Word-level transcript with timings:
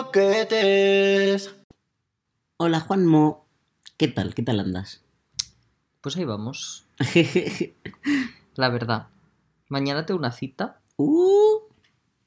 croquetes. 0.00 1.54
Hola 2.56 2.80
Juanmo, 2.80 3.46
¿qué 3.98 4.08
tal? 4.08 4.34
¿Qué 4.34 4.42
tal 4.42 4.60
andas? 4.60 5.02
Pues 6.00 6.16
ahí 6.16 6.24
vamos. 6.24 6.86
La 8.54 8.70
verdad. 8.70 9.08
Mañana 9.68 10.06
tengo 10.06 10.18
una 10.18 10.32
cita 10.32 10.80
uh, 10.96 11.60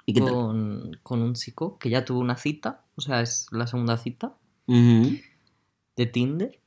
¿Y 0.05 0.13
qué 0.13 0.21
tal? 0.21 0.33
con, 0.33 0.99
con 1.01 1.21
un 1.21 1.33
chico 1.33 1.79
que 1.79 1.89
ya 1.89 2.05
tuvo 2.05 2.19
una 2.19 2.35
cita. 2.35 2.83
O 2.95 3.01
sea, 3.01 3.21
es 3.21 3.47
la 3.51 3.65
segunda 3.65 3.97
cita 3.97 4.35
de 4.67 6.05
Tinder. 6.05 6.59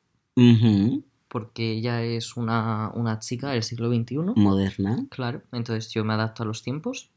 Porque 1.29 1.73
ella 1.73 2.03
es 2.03 2.37
una, 2.37 2.91
una 2.95 3.21
chica 3.21 3.51
del 3.51 3.63
siglo 3.63 3.95
XXI. 3.95 4.17
Moderna. 4.35 5.07
Claro. 5.11 5.43
Entonces 5.53 5.93
yo 5.93 6.05
me 6.05 6.15
adapto 6.15 6.43
a 6.43 6.47
los 6.47 6.63
tiempos. 6.63 7.11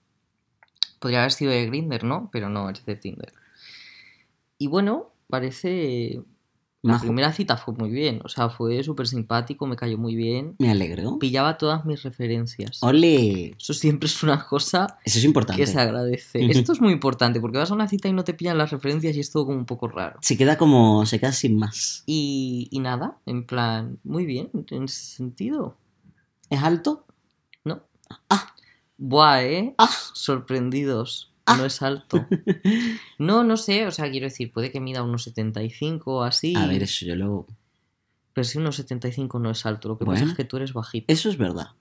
Podría 0.99 1.19
haber 1.19 1.31
sido 1.31 1.51
de 1.51 1.65
Grinder, 1.65 2.03
¿no? 2.03 2.29
Pero 2.31 2.49
no, 2.49 2.69
es 2.69 2.85
de 2.85 2.95
Tinder. 2.95 3.33
Y 4.59 4.67
bueno, 4.67 5.13
parece. 5.27 6.21
La 6.81 6.93
Majo. 6.93 7.05
primera 7.07 7.33
cita 7.33 7.57
fue 7.57 7.73
muy 7.73 7.89
bien. 7.89 8.21
O 8.23 8.29
sea, 8.29 8.49
fue 8.49 8.81
súper 8.83 9.05
simpático, 9.05 9.67
me 9.67 9.75
cayó 9.75 9.97
muy 9.97 10.15
bien. 10.15 10.55
Me 10.59 10.69
alegro. 10.71 11.19
Pillaba 11.19 11.57
todas 11.57 11.83
mis 11.85 12.03
referencias. 12.03 12.81
Ole, 12.81 13.53
Eso 13.59 13.73
siempre 13.73 14.07
es 14.07 14.23
una 14.23 14.45
cosa 14.47 14.97
eso 15.03 15.17
es 15.17 15.25
importante. 15.25 15.61
que 15.61 15.67
se 15.67 15.77
agradece. 15.77 16.45
Esto 16.45 16.71
es 16.71 16.79
muy 16.79 16.93
importante 16.93 17.41
porque 17.41 17.57
vas 17.57 17.69
a 17.71 17.73
una 17.73 17.89
cita 17.89 18.07
y 18.07 18.13
no 18.13 18.23
te 18.23 18.33
pillan 18.33 18.57
las 18.57 18.71
referencias 18.71 19.13
y 19.17 19.19
es 19.19 19.29
todo 19.29 19.47
como 19.47 19.57
un 19.57 19.65
poco 19.65 19.89
raro. 19.89 20.19
Se 20.21 20.37
queda 20.37 20.57
como, 20.57 21.05
se 21.05 21.19
queda 21.19 21.33
sin 21.33 21.57
más. 21.57 22.03
Y, 22.05 22.69
y 22.71 22.79
nada, 22.79 23.17
en 23.25 23.45
plan, 23.45 23.99
muy 24.05 24.25
bien, 24.25 24.49
en 24.69 24.83
ese 24.83 25.03
sentido. 25.17 25.75
¿Es 26.49 26.63
alto? 26.63 27.05
No. 27.65 27.81
Ah. 28.29 28.53
Buah, 28.97 29.43
¿eh? 29.43 29.75
Ah. 29.77 29.89
Sorprendidos. 30.13 31.33
Ah. 31.49 31.57
No 31.57 31.65
es 31.65 31.81
alto. 31.81 32.25
No, 33.17 33.43
no 33.43 33.57
sé, 33.57 33.85
o 33.85 33.91
sea, 33.91 34.09
quiero 34.09 34.27
decir, 34.27 34.51
puede 34.51 34.71
que 34.71 34.79
mida 34.79 35.03
unos 35.03 35.23
75 35.23 36.15
o 36.15 36.23
así. 36.23 36.55
A 36.55 36.67
ver, 36.67 36.83
eso 36.83 37.05
yo 37.05 37.15
lo... 37.15 37.47
Pero 38.33 38.45
si 38.45 38.57
unos 38.57 38.77
75 38.77 39.39
no 39.39 39.49
es 39.49 39.65
alto, 39.65 39.89
lo 39.89 39.97
que 39.97 40.05
pasa 40.05 40.23
es 40.23 40.33
que 40.35 40.45
tú 40.45 40.55
eres 40.55 40.71
bajito. 40.71 41.11
Eso 41.11 41.27
es 41.29 41.37
verdad. 41.37 41.71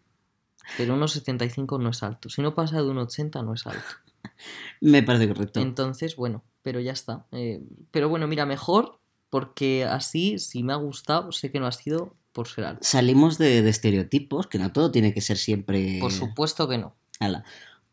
Pero 0.76 0.94
unos 0.94 1.12
75 1.12 1.78
no 1.78 1.90
es 1.90 2.02
alto. 2.02 2.28
Si 2.28 2.42
no 2.42 2.54
pasa 2.54 2.82
de 2.82 2.88
un 2.88 2.98
80 2.98 3.42
no 3.42 3.54
es 3.54 3.66
alto. 3.66 3.84
Me 4.80 5.02
parece 5.02 5.28
correcto. 5.28 5.60
Entonces, 5.60 6.16
bueno, 6.16 6.42
pero 6.62 6.80
ya 6.80 6.92
está. 6.92 7.26
Eh, 7.30 7.62
pero 7.92 8.08
bueno, 8.08 8.26
mira, 8.26 8.46
mejor 8.46 8.98
porque 9.30 9.84
así, 9.84 10.38
si 10.38 10.62
me 10.62 10.72
ha 10.72 10.76
gustado, 10.76 11.32
sé 11.32 11.52
que 11.52 11.60
no 11.60 11.66
ha 11.66 11.72
sido 11.72 12.16
por 12.32 12.48
ser 12.48 12.64
alto. 12.64 12.80
Salimos 12.82 13.38
de, 13.38 13.62
de 13.62 13.70
estereotipos, 13.70 14.46
que 14.46 14.58
no 14.58 14.72
todo 14.72 14.90
tiene 14.90 15.12
que 15.12 15.20
ser 15.20 15.36
siempre... 15.36 15.98
Por 16.00 16.12
supuesto 16.12 16.68
que 16.68 16.78
no. 16.78 16.96
Ala. 17.20 17.44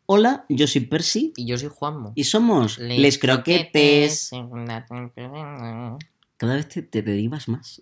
Hola, 0.06 0.44
yo 0.48 0.66
soy 0.66 0.82
Percy 0.82 1.32
Y 1.36 1.46
yo 1.46 1.58
soy 1.58 1.68
Juanmo. 1.68 2.12
y 2.14 2.24
somos 2.24 2.78
Les, 2.78 3.18
Croquetes. 3.18 4.28
croquetes. 4.30 6.04
Cada 6.36 6.54
vez 6.54 6.68
te, 6.68 6.82
te 6.82 7.02
derivas 7.02 7.48
más. 7.48 7.80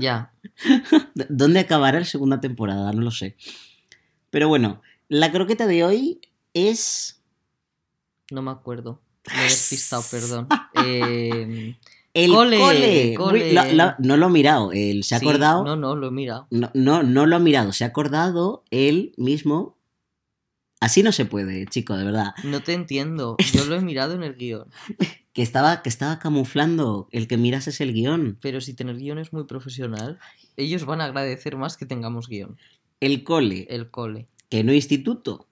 Ya, 0.00 0.32
¿Dónde 1.28 1.60
acabará 1.60 1.98
la 2.00 2.04
segunda 2.04 2.40
temporada? 2.40 2.92
No 2.92 3.00
lo 3.00 3.10
sé. 3.10 3.36
Pero 4.30 4.48
bueno, 4.48 4.82
la 5.08 5.30
croqueta 5.30 5.66
de 5.66 5.84
hoy 5.84 6.20
es 6.52 7.22
no 8.30 8.42
me 8.42 8.50
acuerdo. 8.50 9.00
Me 9.34 9.40
he 9.40 9.44
despistado, 9.44 10.02
perdón. 10.10 10.48
Eh, 10.84 11.76
el 12.14 12.30
Cole, 12.32 12.58
cole. 12.58 13.14
cole. 13.16 13.44
Uy, 13.48 13.52
lo- 13.54 13.72
lo- 13.72 13.94
no 13.98 14.16
lo 14.16 14.26
ha 14.26 14.28
mirado, 14.30 14.72
él 14.72 15.04
se 15.04 15.14
ha 15.14 15.18
sí, 15.18 15.24
acordado. 15.26 15.64
No, 15.64 15.76
no, 15.76 15.94
lo 15.96 16.08
he 16.08 16.10
mirado. 16.10 16.46
No, 16.50 16.70
no, 16.74 17.02
no 17.02 17.24
lo 17.26 17.36
ha 17.36 17.38
mirado, 17.38 17.72
se 17.72 17.84
ha 17.84 17.88
acordado 17.88 18.64
él 18.70 19.14
mismo. 19.16 19.76
Así 20.82 21.04
no 21.04 21.12
se 21.12 21.26
puede, 21.26 21.64
chico, 21.66 21.96
de 21.96 22.04
verdad. 22.04 22.34
No 22.42 22.60
te 22.60 22.72
entiendo. 22.72 23.36
Yo 23.52 23.64
lo 23.66 23.76
he 23.76 23.80
mirado 23.80 24.14
en 24.14 24.24
el 24.24 24.34
guion. 24.34 24.68
Que 25.32 25.40
estaba, 25.40 25.80
que 25.80 25.88
estaba 25.88 26.18
camuflando. 26.18 27.06
El 27.12 27.28
que 27.28 27.36
miras 27.36 27.68
es 27.68 27.80
el 27.80 27.92
guion. 27.92 28.36
Pero 28.40 28.60
si 28.60 28.74
tener 28.74 28.96
guion 28.96 29.18
es 29.18 29.32
muy 29.32 29.44
profesional, 29.44 30.18
ellos 30.56 30.84
van 30.84 31.00
a 31.00 31.04
agradecer 31.04 31.56
más 31.56 31.76
que 31.76 31.86
tengamos 31.86 32.26
guion. 32.28 32.58
El 32.98 33.22
cole, 33.22 33.68
El 33.70 33.92
cole. 33.92 34.26
que 34.48 34.64
no 34.64 34.72
instituto. 34.72 35.46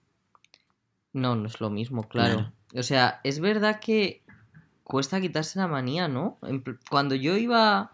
No, 1.13 1.37
no 1.37 1.47
es 1.47 1.61
lo 1.61 1.69
mismo, 1.69 2.09
claro. 2.09 2.35
Claro. 2.35 2.53
O 2.73 2.83
sea, 2.83 3.21
es 3.23 3.39
verdad 3.39 3.79
que 3.79 4.23
cuesta 4.83 5.21
quitarse 5.21 5.59
la 5.59 5.67
manía, 5.69 6.09
¿no? 6.09 6.39
Cuando 6.89 7.15
yo 7.15 7.37
iba 7.37 7.93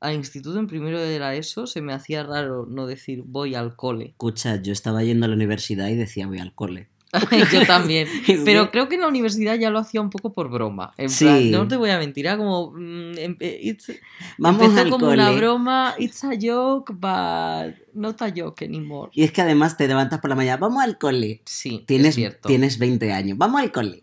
al 0.00 0.14
instituto 0.14 0.58
en 0.58 0.66
primero 0.66 1.00
de 1.00 1.18
la 1.18 1.34
ESO, 1.34 1.66
se 1.66 1.80
me 1.80 1.92
hacía 1.92 2.22
raro 2.22 2.66
no 2.68 2.86
decir 2.86 3.22
voy 3.24 3.54
al 3.54 3.76
cole. 3.76 4.06
Escucha, 4.10 4.60
yo 4.62 4.72
estaba 4.72 5.02
yendo 5.02 5.26
a 5.26 5.28
la 5.28 5.34
universidad 5.34 5.88
y 5.88 5.94
decía 5.96 6.26
voy 6.26 6.38
al 6.38 6.54
cole. 6.54 6.88
yo 7.52 7.64
también. 7.66 8.06
Es 8.28 8.40
Pero 8.44 8.70
creo 8.70 8.88
que 8.88 8.96
en 8.96 9.00
la 9.02 9.08
universidad 9.08 9.54
ya 9.54 9.70
lo 9.70 9.78
hacía 9.78 10.00
un 10.02 10.10
poco 10.10 10.32
por 10.32 10.50
broma. 10.50 10.92
En 10.98 11.08
Sí. 11.08 11.24
plan, 11.24 11.50
no 11.52 11.68
te 11.68 11.76
voy 11.76 11.88
a 11.90 11.98
mentir, 11.98 12.26
era 12.26 12.36
como. 12.36 12.72
mm, 12.72 13.12
empe- 13.14 13.58
it's- 13.62 13.98
Vamos 14.38 14.60
empezó 14.62 14.82
al 14.82 14.90
como 14.90 15.06
cole. 15.06 15.14
una 15.22 15.30
broma, 15.30 15.94
it's 15.98 16.22
a 16.24 16.32
joke, 16.38 16.92
but 16.92 17.74
not 17.94 18.20
a 18.20 18.32
joke 18.36 18.64
anymore. 18.64 19.10
Y 19.14 19.22
es 19.24 19.32
que 19.32 19.40
además 19.40 19.76
te 19.78 19.88
levantas 19.88 20.20
por 20.20 20.28
la 20.28 20.36
mañana, 20.36 20.58
vamos 20.58 20.82
al 20.82 20.98
cole. 20.98 21.40
Sí, 21.46 21.76
es 21.80 21.86
Tienes, 21.86 22.14
cierto. 22.16 22.48
tienes 22.48 22.78
20 22.78 23.12
años, 23.12 23.38
vamos 23.38 23.62
al 23.62 23.72
cole. 23.72 24.02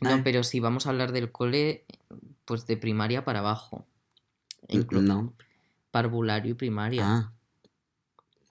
No, 0.00 0.10
Ah. 0.10 0.20
pero 0.22 0.42
si 0.42 0.60
vamos 0.60 0.86
a 0.86 0.90
hablar 0.90 1.12
del 1.12 1.30
cole, 1.32 1.84
pues 2.44 2.66
de 2.66 2.76
primaria 2.76 3.24
para 3.24 3.38
abajo. 3.38 3.86
No. 4.90 5.34
Parvulario 5.90 6.52
y 6.52 6.54
primaria. 6.54 7.02
Ah. 7.06 7.32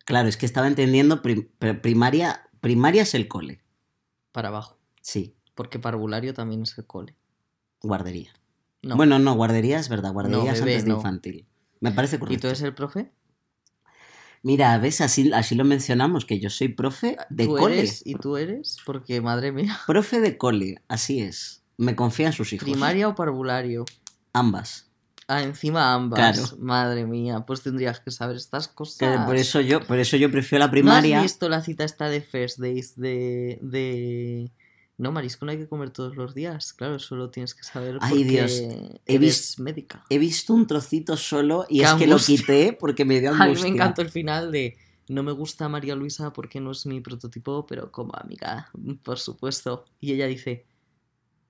Claro, 0.06 0.28
es 0.30 0.38
que 0.38 0.46
estaba 0.46 0.68
entendiendo 0.68 1.22
prim- 1.22 1.50
pri- 1.60 1.74
primaria. 1.74 2.50
Primaria 2.62 3.02
es 3.04 3.14
el 3.14 3.28
cole. 3.28 3.62
Para 4.32 4.48
abajo. 4.50 4.78
Sí, 5.02 5.36
Porque 5.56 5.80
parvulario 5.80 6.34
también 6.34 6.62
es 6.64 6.78
el 6.78 6.86
cole. 6.88 7.16
guardería. 7.82 8.34
No. 8.82 8.96
Bueno, 8.98 9.20
no, 9.20 9.34
guardería 9.36 9.80
es 9.80 9.88
verdad, 9.90 10.12
guardería 10.14 10.38
No, 10.44 10.52
es 10.52 10.62
antes 10.62 10.86
de 10.86 10.92
infantil. 10.92 11.48
Me 11.82 11.92
parece 11.92 12.16
¿Y 12.16 12.20
tú 12.20 12.26
correcto. 12.26 12.48
eres 12.48 12.62
el 12.62 12.74
profe? 12.74 13.12
Mira, 14.42 14.78
ves, 14.78 15.00
así, 15.02 15.32
así 15.34 15.56
lo 15.56 15.64
mencionamos, 15.64 16.26
que 16.26 16.40
yo 16.40 16.50
soy 16.50 16.68
profe 16.70 17.18
de 17.30 17.46
¿Tú 17.46 17.56
cole. 17.56 17.80
eres? 17.80 18.02
¿Y 18.06 18.16
tú 18.16 18.36
eres? 18.36 18.78
Porque, 18.86 19.22
madre 19.22 19.52
mía. 19.54 19.78
Profe 19.88 20.20
de 20.20 20.38
cole, 20.38 20.82
así 20.90 21.22
es. 21.22 21.64
Me 21.78 21.96
confían 21.96 22.34
sus 22.34 22.52
hijos. 22.54 22.70
¿Primaria 22.70 23.08
o 23.08 23.16
parvulario? 23.16 23.86
Ambas. 24.34 24.90
Ah, 25.28 25.42
encima 25.44 25.94
ambas. 25.94 26.20
Claro. 26.38 26.58
Madre 26.60 27.06
mía, 27.06 27.44
pues 27.48 27.62
tendrías 27.62 28.00
que 28.00 28.12
saber 28.12 28.36
estas 28.36 28.68
cosas. 28.68 29.26
por 29.26 29.36
eso 29.36 29.62
yo, 29.62 29.82
por 29.82 30.00
eso 30.00 30.18
yo 30.18 30.30
prefiero 30.32 30.60
la 30.62 30.68
¿No 30.68 30.72
primaria. 30.72 31.18
has 31.18 31.24
visto 31.24 31.48
la 31.50 31.62
cita 31.62 31.84
esta 31.84 32.10
de 32.10 32.22
First 32.22 32.60
Days 32.60 32.96
de... 32.98 33.60
de... 33.62 34.52
No, 34.98 35.12
marisco 35.12 35.46
no 35.46 35.52
hay 35.52 35.58
que 35.58 35.68
comer 35.68 35.90
todos 35.90 36.16
los 36.16 36.36
días. 36.36 36.72
Claro, 36.74 36.96
eso 36.96 37.16
lo 37.16 37.30
tienes 37.32 37.56
que 37.56 37.64
saber 37.64 37.98
Ay, 38.00 38.10
porque 38.12 38.24
Dios. 38.26 38.52
He 38.52 39.16
eres 39.16 39.60
médica. 39.60 40.06
He 40.10 40.20
visto 40.20 40.54
un 40.54 40.68
trocito 40.68 41.18
solo 41.18 41.66
y 41.68 41.80
Qué 41.80 41.86
es 41.86 41.94
que 41.94 42.06
lo 42.06 42.14
angustia. 42.14 42.38
quité 42.38 42.74
porque 42.80 43.04
me 43.04 43.20
dio 43.20 43.32
A 43.34 43.34
mí 43.34 43.42
angustia. 43.42 43.70
me 43.70 43.76
encantó 43.76 44.02
el 44.04 44.10
final 44.12 44.52
de 44.52 44.78
no 45.10 45.24
me 45.24 45.32
gusta 45.32 45.68
María 45.68 45.96
Luisa 45.96 46.32
porque 46.32 46.62
no 46.62 46.72
es 46.72 46.86
mi 46.86 47.02
prototipo, 47.02 47.66
pero 47.66 47.92
como 47.92 48.14
amiga, 48.16 48.70
por 49.04 49.20
supuesto. 49.20 49.86
Y 50.00 50.14
ella 50.14 50.28
dice, 50.28 50.66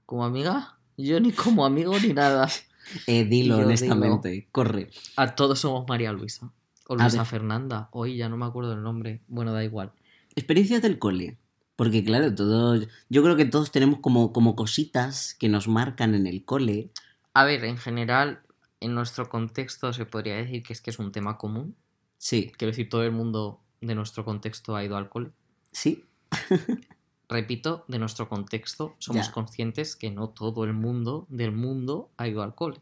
¿como 0.05 0.23
amiga? 0.25 0.79
Yo 0.97 1.19
ni 1.19 1.31
como 1.31 1.65
amigo 1.65 1.97
ni 1.99 2.13
nada. 2.13 2.47
Eh, 3.07 3.25
dilo, 3.25 3.57
Yo 3.59 3.65
honestamente. 3.65 4.47
Corre. 4.51 4.89
A 5.15 5.35
todos 5.35 5.59
somos 5.59 5.85
María 5.87 6.11
Luisa. 6.11 6.51
O 6.87 6.95
Luisa. 6.95 7.25
Fernanda. 7.25 7.89
Hoy 7.91 8.17
ya 8.17 8.29
no 8.29 8.37
me 8.37 8.45
acuerdo 8.45 8.73
el 8.73 8.83
nombre. 8.83 9.21
Bueno, 9.27 9.53
da 9.53 9.63
igual. 9.63 9.91
Experiencias 10.35 10.81
del 10.81 10.99
cole. 10.99 11.37
Porque 11.75 12.03
claro, 12.03 12.33
todos, 12.35 12.87
yo 13.09 13.23
creo 13.23 13.35
que 13.35 13.45
todos 13.45 13.71
tenemos 13.71 13.99
como, 13.99 14.31
como 14.31 14.55
cositas 14.55 15.35
que 15.39 15.49
nos 15.49 15.67
marcan 15.67 16.13
en 16.13 16.27
el 16.27 16.45
cole. 16.45 16.91
A 17.33 17.45
ver, 17.45 17.65
en 17.65 17.77
general, 17.77 18.41
en 18.79 18.93
nuestro 18.93 19.27
contexto 19.27 19.91
se 19.91 20.05
podría 20.05 20.35
decir 20.35 20.61
que 20.61 20.73
es 20.73 20.81
que 20.81 20.91
es 20.91 20.99
un 20.99 21.11
tema 21.11 21.37
común. 21.37 21.75
Sí, 22.19 22.51
Quiero 22.57 22.71
decir, 22.71 22.89
todo 22.89 23.03
el 23.03 23.11
mundo 23.11 23.59
de 23.81 23.95
nuestro 23.95 24.23
contexto 24.23 24.75
ha 24.75 24.83
ido 24.83 24.97
al 24.97 25.09
cole. 25.09 25.31
sí. 25.71 26.05
Repito, 27.29 27.85
de 27.87 27.99
nuestro 27.99 28.27
contexto 28.29 28.95
somos 28.99 29.27
Ya. 29.27 29.31
conscientes 29.31 29.95
que 29.95 30.11
no 30.11 30.29
todo 30.29 30.63
el 30.65 30.73
mundo 30.73 31.25
del 31.29 31.51
mundo 31.51 32.11
ha 32.17 32.27
ido 32.27 32.43
al 32.43 32.53
cole. 32.55 32.81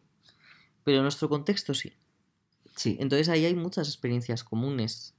Pero 0.84 0.98
en 0.98 1.04
nuestro 1.04 1.30
contexto 1.30 1.74
sí. 1.74 1.94
Sí. 2.76 2.98
Entonces 3.00 3.30
ahí 3.30 3.46
hay 3.46 3.54
muchas 3.56 3.88
experiencias 3.88 4.44
comunes. 4.44 5.14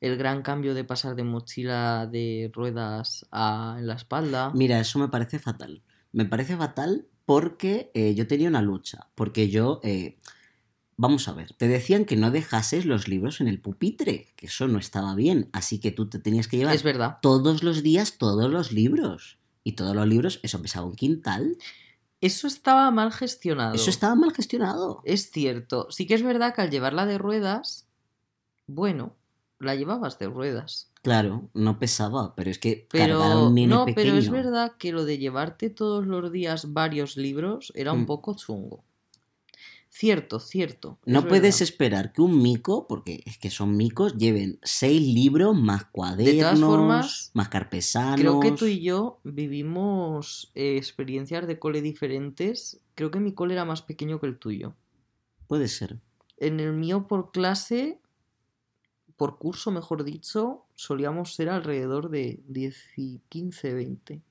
El 0.00 0.16
gran 0.18 0.42
cambio 0.42 0.74
de 0.74 0.84
pasar 0.84 1.16
de 1.16 1.24
mochila 1.24 2.06
de 2.06 2.50
ruedas 2.52 3.26
a 3.30 3.76
en 3.78 3.86
la 3.86 3.94
espalda. 3.94 4.50
Mira, 4.54 4.78
eso 4.78 4.98
me 4.98 5.08
parece 5.08 5.38
fatal. 5.38 5.82
Me 6.12 6.26
parece 6.26 6.56
fatal 6.56 7.06
porque 7.24 7.90
eh, 7.94 8.14
yo 8.14 8.26
tenía 8.26 8.48
una 8.48 8.60
lucha. 8.62 9.08
Porque 9.14 9.48
yo, 9.48 9.80
eh, 9.82 10.18
vamos 10.96 11.28
a 11.28 11.32
ver, 11.32 11.52
te 11.54 11.68
decían 11.68 12.04
que 12.04 12.16
no 12.16 12.30
dejases 12.30 12.86
los 12.86 13.08
libros 13.08 13.40
en 13.40 13.48
el 13.48 13.60
pupitre, 13.60 14.28
que 14.36 14.46
eso 14.46 14.66
no 14.68 14.78
estaba 14.78 15.14
bien. 15.14 15.48
Así 15.52 15.78
que 15.78 15.90
tú 15.92 16.08
te 16.08 16.18
tenías 16.18 16.48
que 16.48 16.56
llevar 16.58 16.74
Es 16.74 16.82
verdad. 16.82 17.18
todos 17.22 17.62
los 17.62 17.82
días 17.82 18.18
todos 18.18 18.50
los 18.50 18.72
libros. 18.72 19.38
Y 19.64 19.72
todos 19.72 19.96
los 19.96 20.06
libros, 20.06 20.38
eso 20.44 20.62
pesaba 20.62 20.86
un 20.86 20.94
quintal. 20.94 21.56
Eso 22.20 22.46
estaba 22.46 22.90
mal 22.92 23.12
gestionado. 23.12 23.74
Eso 23.74 23.90
estaba 23.90 24.14
mal 24.14 24.32
gestionado. 24.32 25.02
Es 25.04 25.30
cierto. 25.32 25.88
Sí 25.90 26.06
que 26.06 26.14
es 26.14 26.22
verdad 26.22 26.54
que 26.54 26.62
al 26.62 26.70
llevarla 26.70 27.04
de 27.04 27.18
ruedas, 27.18 27.88
bueno, 28.68 29.16
la 29.58 29.74
llevabas 29.74 30.18
de 30.18 30.26
ruedas. 30.28 30.92
Claro, 31.02 31.50
no 31.54 31.78
pesaba, 31.78 32.34
pero 32.36 32.50
es 32.50 32.58
que 32.58 32.86
Pero 32.90 33.18
cargar 33.18 33.32
a 33.32 33.38
un 33.40 33.54
nene 33.54 33.66
no, 33.68 33.84
pequeño. 33.86 34.04
pero 34.12 34.18
es 34.18 34.30
verdad 34.30 34.72
que 34.78 34.92
lo 34.92 35.04
de 35.04 35.18
llevarte 35.18 35.68
todos 35.70 36.06
los 36.06 36.30
días 36.32 36.72
varios 36.72 37.16
libros 37.16 37.72
era 37.74 37.92
un 37.92 38.02
Mm. 38.02 38.06
poco 38.06 38.34
chungo. 38.36 38.84
Cierto, 39.88 40.40
cierto. 40.40 40.98
No 41.06 41.20
es 41.20 41.24
puedes 41.24 41.54
verdad. 41.54 41.62
esperar 41.62 42.12
que 42.12 42.20
un 42.20 42.42
mico, 42.42 42.86
porque 42.86 43.22
es 43.24 43.38
que 43.38 43.50
son 43.50 43.76
micos, 43.76 44.16
lleven 44.18 44.58
seis 44.62 45.00
libros 45.00 45.56
más 45.56 45.86
cuadernos, 45.86 46.60
formas, 46.60 47.30
más 47.32 47.48
carpesanos. 47.48 48.20
Creo 48.20 48.40
que 48.40 48.52
tú 48.52 48.66
y 48.66 48.82
yo 48.82 49.20
vivimos 49.24 50.50
eh, 50.54 50.76
experiencias 50.76 51.46
de 51.46 51.58
cole 51.58 51.80
diferentes. 51.80 52.80
Creo 52.94 53.10
que 53.10 53.20
mi 53.20 53.32
cole 53.32 53.54
era 53.54 53.64
más 53.64 53.82
pequeño 53.82 54.20
que 54.20 54.26
el 54.26 54.38
tuyo. 54.38 54.74
Puede 55.46 55.68
ser. 55.68 55.98
En 56.36 56.60
el 56.60 56.74
mío 56.74 57.06
por 57.06 57.30
clase, 57.30 58.00
por 59.16 59.38
curso 59.38 59.70
mejor 59.70 60.04
dicho, 60.04 60.66
solíamos 60.74 61.34
ser 61.34 61.48
alrededor 61.48 62.10
de 62.10 62.42
10 62.48 62.76
y 62.98 63.20
15, 63.30 63.72
20. 63.72 64.22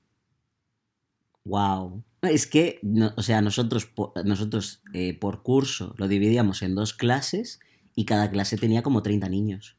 Wow. 1.46 2.02
Es 2.22 2.48
que, 2.48 2.80
o 3.16 3.22
sea, 3.22 3.40
nosotros, 3.40 3.88
nosotros 4.24 4.82
eh, 4.92 5.16
por 5.16 5.44
curso 5.44 5.94
lo 5.96 6.08
dividíamos 6.08 6.62
en 6.62 6.74
dos 6.74 6.92
clases 6.92 7.60
y 7.94 8.04
cada 8.04 8.30
clase 8.32 8.56
tenía 8.56 8.82
como 8.82 9.02
30 9.02 9.28
niños. 9.28 9.76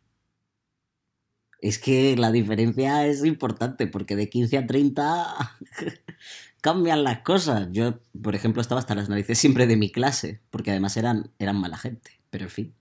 Es 1.59 1.77
que 1.77 2.15
la 2.15 2.31
diferencia 2.31 3.05
es 3.05 3.25
importante 3.25 3.85
porque 3.85 4.15
de 4.15 4.29
15 4.29 4.59
a 4.59 4.65
30 4.65 5.57
cambian 6.61 7.03
las 7.03 7.19
cosas. 7.19 7.67
Yo, 7.73 7.99
por 8.23 8.33
ejemplo, 8.33 8.61
estaba 8.61 8.79
hasta 8.79 8.95
las 8.95 9.09
narices 9.09 9.37
siempre 9.37 9.67
de 9.67 9.75
mi 9.75 9.91
clase 9.91 10.41
porque 10.49 10.71
además 10.71 10.95
eran, 10.95 11.31
eran 11.37 11.59
mala 11.59 11.77
gente. 11.77 12.11
Pero 12.29 12.45
en 12.45 12.51
fin. 12.51 12.75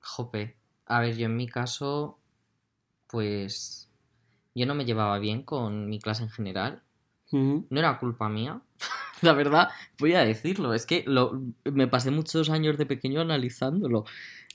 Jope. 0.00 0.56
A 0.86 1.00
ver, 1.00 1.14
yo 1.18 1.26
en 1.26 1.36
mi 1.36 1.46
caso, 1.46 2.18
pues 3.06 3.90
yo 4.54 4.64
no 4.64 4.74
me 4.74 4.86
llevaba 4.86 5.18
bien 5.18 5.42
con 5.42 5.90
mi 5.90 5.98
clase 5.98 6.22
en 6.22 6.30
general. 6.30 6.84
No 7.32 7.64
era 7.78 7.98
culpa 7.98 8.28
mía. 8.28 8.60
La 9.22 9.32
verdad, 9.32 9.68
voy 9.98 10.14
a 10.14 10.24
decirlo. 10.24 10.74
Es 10.74 10.86
que 10.86 11.02
lo, 11.06 11.42
me 11.64 11.88
pasé 11.88 12.10
muchos 12.10 12.50
años 12.50 12.78
de 12.78 12.86
pequeño 12.86 13.20
analizándolo. 13.20 14.04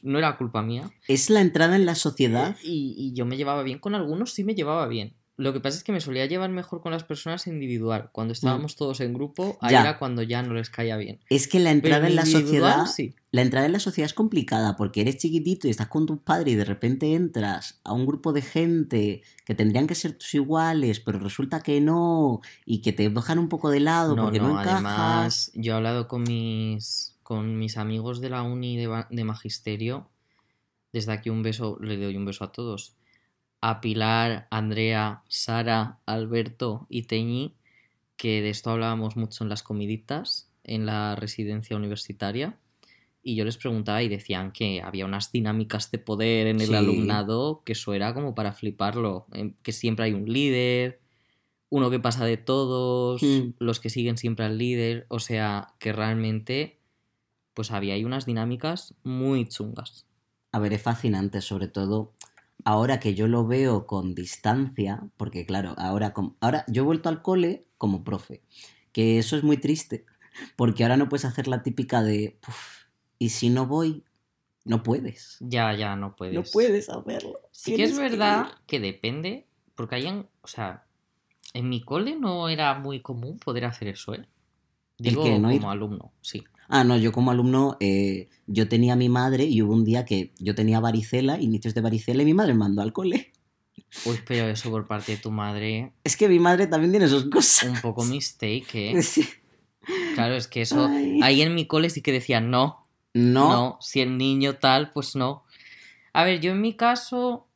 No 0.02 0.20
era 0.20 0.38
culpa 0.38 0.62
mía. 0.62 0.90
Es 1.08 1.30
la 1.30 1.42
entrada 1.42 1.76
en 1.76 1.86
la 1.86 1.96
sociedad. 1.96 2.56
Y, 2.64 2.96
y 2.98 3.14
yo 3.14 3.26
me 3.26 3.38
llevaba 3.38 3.64
bien 3.64 3.80
con 3.80 3.94
algunos, 3.96 4.32
sí 4.32 4.44
me 4.44 4.56
llevaba 4.56 4.88
bien. 4.88 5.14
Lo 5.36 5.52
que 5.52 5.60
pasa 5.60 5.78
es 5.78 5.84
que 5.84 5.92
me 5.92 6.00
solía 6.00 6.26
llevar 6.28 6.50
mejor 6.52 6.82
con 6.82 6.92
las 6.92 7.04
personas 7.04 7.48
individual. 7.48 8.10
Cuando 8.12 8.34
estábamos 8.34 8.76
todos 8.76 9.00
en 9.02 9.14
grupo, 9.14 9.58
ahí 9.62 9.72
Ya. 9.72 9.82
era 9.82 9.98
cuando 9.98 10.22
ya 10.22 10.44
no 10.44 10.54
les 10.54 10.70
caía 10.70 10.96
bien. 10.96 11.20
Es 11.30 11.48
que 11.48 11.60
la 11.60 11.72
entrada 11.72 12.02
Pero 12.02 12.10
en 12.12 12.16
la 12.18 12.26
sociedad. 12.26 12.86
sí. 12.86 13.16
La 13.34 13.42
entrada 13.42 13.66
en 13.66 13.72
la 13.72 13.80
sociedad 13.80 14.06
es 14.06 14.14
complicada 14.14 14.76
porque 14.76 15.02
eres 15.02 15.18
chiquitito 15.18 15.68
y 15.68 15.72
estás 15.72 15.88
con 15.88 16.06
tus 16.06 16.20
padres 16.20 16.54
y 16.54 16.56
de 16.56 16.66
repente 16.66 17.16
entras 17.16 17.82
a 17.84 17.92
un 17.92 18.06
grupo 18.06 18.32
de 18.32 18.44
gente 18.44 19.24
que 19.44 19.56
tendrían 19.56 19.88
que 19.88 19.96
ser 19.96 20.16
tus 20.16 20.36
iguales, 20.36 21.00
pero 21.00 21.18
resulta 21.18 21.64
que 21.64 21.82
no 21.82 22.42
y 22.64 22.84
que 22.84 22.94
te 22.94 23.10
dejan 23.10 23.40
un 23.40 23.50
poco 23.50 23.72
de 23.72 23.80
lado 23.80 24.16
No, 24.16 24.26
porque 24.26 24.38
no, 24.38 24.50
no, 24.50 24.62
encajas. 24.62 24.74
además, 24.76 25.52
yo 25.56 25.74
he 25.74 25.76
hablado 25.78 26.08
con 26.08 26.22
mis, 26.22 27.18
con 27.24 27.58
mis 27.58 27.78
amigos 27.78 28.22
de 28.22 28.30
la 28.30 28.44
uni 28.44 28.78
de, 28.78 29.06
de 29.10 29.24
magisterio. 29.24 30.12
Desde 30.92 31.12
aquí 31.14 31.32
un 31.32 31.42
beso, 31.42 31.80
le 31.82 31.98
doy 31.98 32.16
un 32.16 32.26
beso 32.26 32.44
a 32.44 32.52
todos. 32.52 32.96
A 33.62 33.82
Pilar, 33.82 34.48
Andrea, 34.52 35.24
Sara, 35.28 35.98
Alberto 36.06 36.86
y 36.88 37.08
Teñi, 37.08 37.56
que 38.16 38.44
de 38.44 38.52
esto 38.52 38.70
hablábamos 38.70 39.18
mucho 39.18 39.44
en 39.44 39.50
las 39.50 39.64
comiditas 39.64 40.52
en 40.64 40.86
la 40.86 41.16
residencia 41.16 41.76
universitaria. 41.76 42.60
Y 43.26 43.36
yo 43.36 43.46
les 43.46 43.58
preguntaba 43.58 44.04
y 44.04 44.10
decían 44.10 44.52
que 44.52 44.82
había 44.82 45.06
unas 45.06 45.32
dinámicas 45.32 45.90
de 45.92 45.98
poder 45.98 46.48
en 46.48 46.60
el 46.60 46.68
Sí. 46.68 46.76
alumnado 46.76 47.64
que 47.66 47.72
eso 47.72 47.94
era 47.94 48.14
como 48.14 48.36
para 48.36 48.52
fliparlo. 48.52 49.28
Que 49.64 49.72
siempre 49.72 50.06
hay 50.06 50.14
un 50.14 50.26
líder, 50.26 51.00
uno 51.70 51.90
que 51.90 52.00
pasa 52.00 52.26
de 52.26 52.36
todos, 52.38 53.24
Mm. 53.24 53.54
los 53.60 53.80
que 53.80 53.90
siguen 53.90 54.18
siempre 54.18 54.46
al 54.46 54.58
líder. 54.58 55.06
O 55.10 55.20
sea, 55.20 55.74
que 55.80 55.94
realmente 55.94 56.80
pues 57.56 57.72
había 57.72 57.94
ahí 57.94 58.04
unas 58.04 58.26
dinámicas 58.26 58.96
muy 59.04 59.48
chungas. 59.48 60.08
A 60.52 60.58
ver, 60.60 60.74
es 60.74 60.82
fascinante, 60.82 61.40
sobre 61.40 61.68
todo 61.68 62.14
ahora 62.66 63.00
que 63.00 63.14
yo 63.14 63.28
lo 63.28 63.46
veo 63.46 63.86
con 63.86 64.16
distancia, 64.16 65.04
porque 65.18 65.46
claro, 65.46 65.76
ahora, 65.78 66.14
com- 66.14 66.36
ahora 66.42 66.66
yo 66.68 66.82
he 66.82 66.86
vuelto 66.86 67.10
al 67.10 67.22
cole 67.22 67.68
como 67.78 68.04
profe, 68.04 68.42
que 68.92 69.20
eso 69.20 69.36
es 69.38 69.44
muy 69.44 69.58
triste, 69.58 70.06
porque 70.56 70.82
ahora 70.84 70.98
no 70.98 71.10
puedes 71.10 71.26
hacer 71.26 71.48
la 71.48 71.62
típica 71.62 72.02
de, 72.02 72.38
"Puf, 72.42 72.83
y 73.24 73.30
si 73.30 73.50
no 73.50 73.66
voy, 73.68 74.04
no 74.66 74.84
puedes. 74.84 75.38
Ya, 75.40 75.74
ya, 75.74 75.96
no 75.96 76.14
puedes. 76.14 76.36
No 76.36 76.44
puedes 76.44 76.90
hacerlo. 76.90 77.40
Sí 77.52 77.74
que 77.74 77.84
es 77.84 77.98
verdad 77.98 78.48
que 78.68 78.82
depende, 78.82 79.48
porque 79.76 79.96
hay 79.96 80.08
en, 80.08 80.28
o 80.42 80.48
sea, 80.48 80.84
en 81.54 81.70
mi 81.70 81.82
cole 81.82 82.18
no 82.18 82.50
era 82.50 82.78
muy 82.78 83.00
común 83.00 83.40
poder 83.40 83.64
hacer 83.64 83.88
eso, 83.88 84.14
¿eh? 84.14 84.28
Digo 84.98 85.24
qué, 85.24 85.40
no 85.40 85.54
ir? 85.54 85.60
como 85.60 85.72
alumno, 85.72 86.12
sí. 86.20 86.44
Ah, 86.68 86.84
no, 86.84 86.98
yo 86.98 87.14
como 87.14 87.32
alumno, 87.32 87.78
eh, 87.80 88.28
yo 88.48 88.68
tenía 88.68 88.92
a 88.92 88.98
mi 88.98 89.08
madre 89.08 89.46
y 89.46 89.62
hubo 89.62 89.72
un 89.72 89.86
día 89.86 90.04
que 90.04 90.34
yo 90.38 90.54
tenía 90.54 90.82
varicela, 90.82 91.40
inicios 91.40 91.74
de 91.74 91.80
varicela, 91.80 92.24
y 92.24 92.26
mi 92.26 92.34
madre 92.34 92.52
me 92.52 92.60
mandó 92.60 92.82
al 92.82 92.92
cole. 92.92 93.32
Uy, 94.06 94.20
pero 94.28 94.50
eso 94.50 94.70
por 94.70 94.86
parte 94.86 95.14
de 95.14 95.18
tu 95.20 95.32
madre, 95.32 95.94
Es 96.04 96.18
que 96.18 96.28
mi 96.28 96.40
madre 96.40 96.68
también 96.68 96.92
tiene 96.92 97.08
sus 97.08 97.30
cosas. 97.30 97.70
un 97.70 97.80
poco 97.80 98.04
mistake, 98.04 98.76
¿eh? 98.76 99.02
Sí. 99.02 99.26
Claro, 100.14 100.36
es 100.36 100.48
que 100.48 100.62
eso, 100.62 100.88
Ay. 100.88 101.20
ahí 101.22 101.42
en 101.42 101.56
mi 101.56 101.68
cole 101.68 101.90
sí 101.90 102.02
que 102.02 102.12
decían 102.12 102.50
no, 102.50 102.83
No, 103.14 103.50
no, 103.50 103.78
si 103.82 104.02
el 104.02 104.18
niño 104.18 104.56
tal, 104.56 104.92
pues 104.92 105.16
no. 105.16 105.44
A 106.14 106.24
ver, 106.24 106.40
yo 106.42 106.52
en 106.52 106.62
mi 106.62 106.74
caso, 106.76 107.48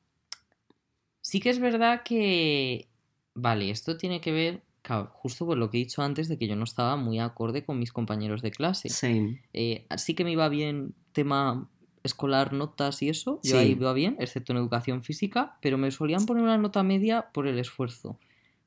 sí 1.22 1.40
que 1.40 1.50
es 1.50 1.60
verdad 1.60 2.04
que, 2.04 2.88
vale, 3.34 3.70
esto 3.70 3.98
tiene 3.98 4.22
que 4.22 4.32
ver, 4.32 4.64
claro, 4.82 5.10
justo 5.14 5.46
por 5.46 5.58
lo 5.58 5.70
que 5.70 5.78
he 5.78 5.84
dicho 5.84 6.02
antes 6.02 6.28
de 6.28 6.38
que 6.38 6.48
yo 6.48 6.56
no 6.56 6.64
estaba 6.64 6.96
muy 6.96 7.20
acorde 7.20 7.66
con 7.66 7.80
mis 7.80 7.92
compañeros 7.92 8.42
de 8.42 8.52
clase. 8.52 8.90
Same. 8.90 9.42
Eh, 9.54 9.86
sí 9.98 10.14
que 10.14 10.24
me 10.24 10.32
iba 10.32 10.48
bien 10.50 10.94
tema 11.12 11.70
escolar, 12.04 12.54
notas 12.54 13.02
y 13.02 13.10
eso. 13.10 13.40
Yo 13.44 13.52
Sí. 13.54 13.58
ahí 13.58 13.72
iba 13.72 13.94
bien, 13.94 14.16
excepto 14.20 14.54
en 14.54 14.60
educación 14.60 15.04
física, 15.04 15.58
pero 15.62 15.78
me 15.78 15.92
solían 15.92 16.26
poner 16.26 16.44
una 16.44 16.58
nota 16.58 16.84
media 16.84 17.28
por 17.34 17.48
el 17.48 17.60
esfuerzo. 17.60 18.20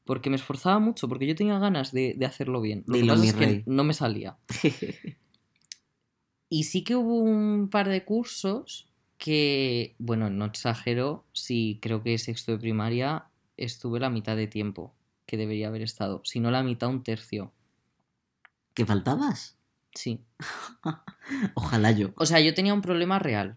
Porque 0.05 0.29
me 0.31 0.37
esforzaba 0.37 0.79
mucho, 0.81 1.09
porque 1.09 1.27
yo 1.27 1.35
tenía 1.35 1.59
ganas 1.59 1.93
de, 1.93 2.15
de 2.17 2.27
hacerlo 2.27 2.61
bien. 2.61 2.85
Lo 2.87 2.95
que 2.95 3.01
Dilo, 3.01 3.15
pasa 3.15 3.23
mi 3.23 3.29
es 3.29 3.35
que 3.35 3.63
no 3.71 3.85
me 3.85 3.95
salía. 3.95 4.37
Y 6.51 6.65
sí 6.65 6.83
que 6.83 6.97
hubo 6.97 7.15
un 7.15 7.71
par 7.71 7.89
de 7.89 8.05
cursos 8.05 8.89
que, 9.17 9.95
bueno, 9.99 10.29
no 10.31 10.47
exagero, 10.47 11.25
sí 11.33 11.79
creo 11.81 12.03
que 12.03 12.19
sexto 12.19 12.53
de 12.53 12.59
primaria 12.59 13.27
estuve 13.57 14.01
la 14.01 14.11
mitad 14.11 14.37
de 14.37 14.49
tiempo 14.49 14.93
que 15.27 15.37
debería 15.37 15.69
haber 15.69 15.83
estado. 15.83 16.23
Si 16.25 16.41
no 16.41 16.51
la 16.51 16.65
mitad, 16.65 16.89
un 16.89 17.05
tercio. 17.05 17.53
¿Que 18.75 18.85
faltabas? 18.85 19.57
Sí. 19.95 20.25
Ojalá 21.55 21.93
yo. 21.93 22.11
O 22.17 22.27
sea, 22.27 22.41
yo 22.41 22.53
tenía 22.53 22.75
un 22.75 22.83
problema 22.83 23.21
real. 23.21 23.57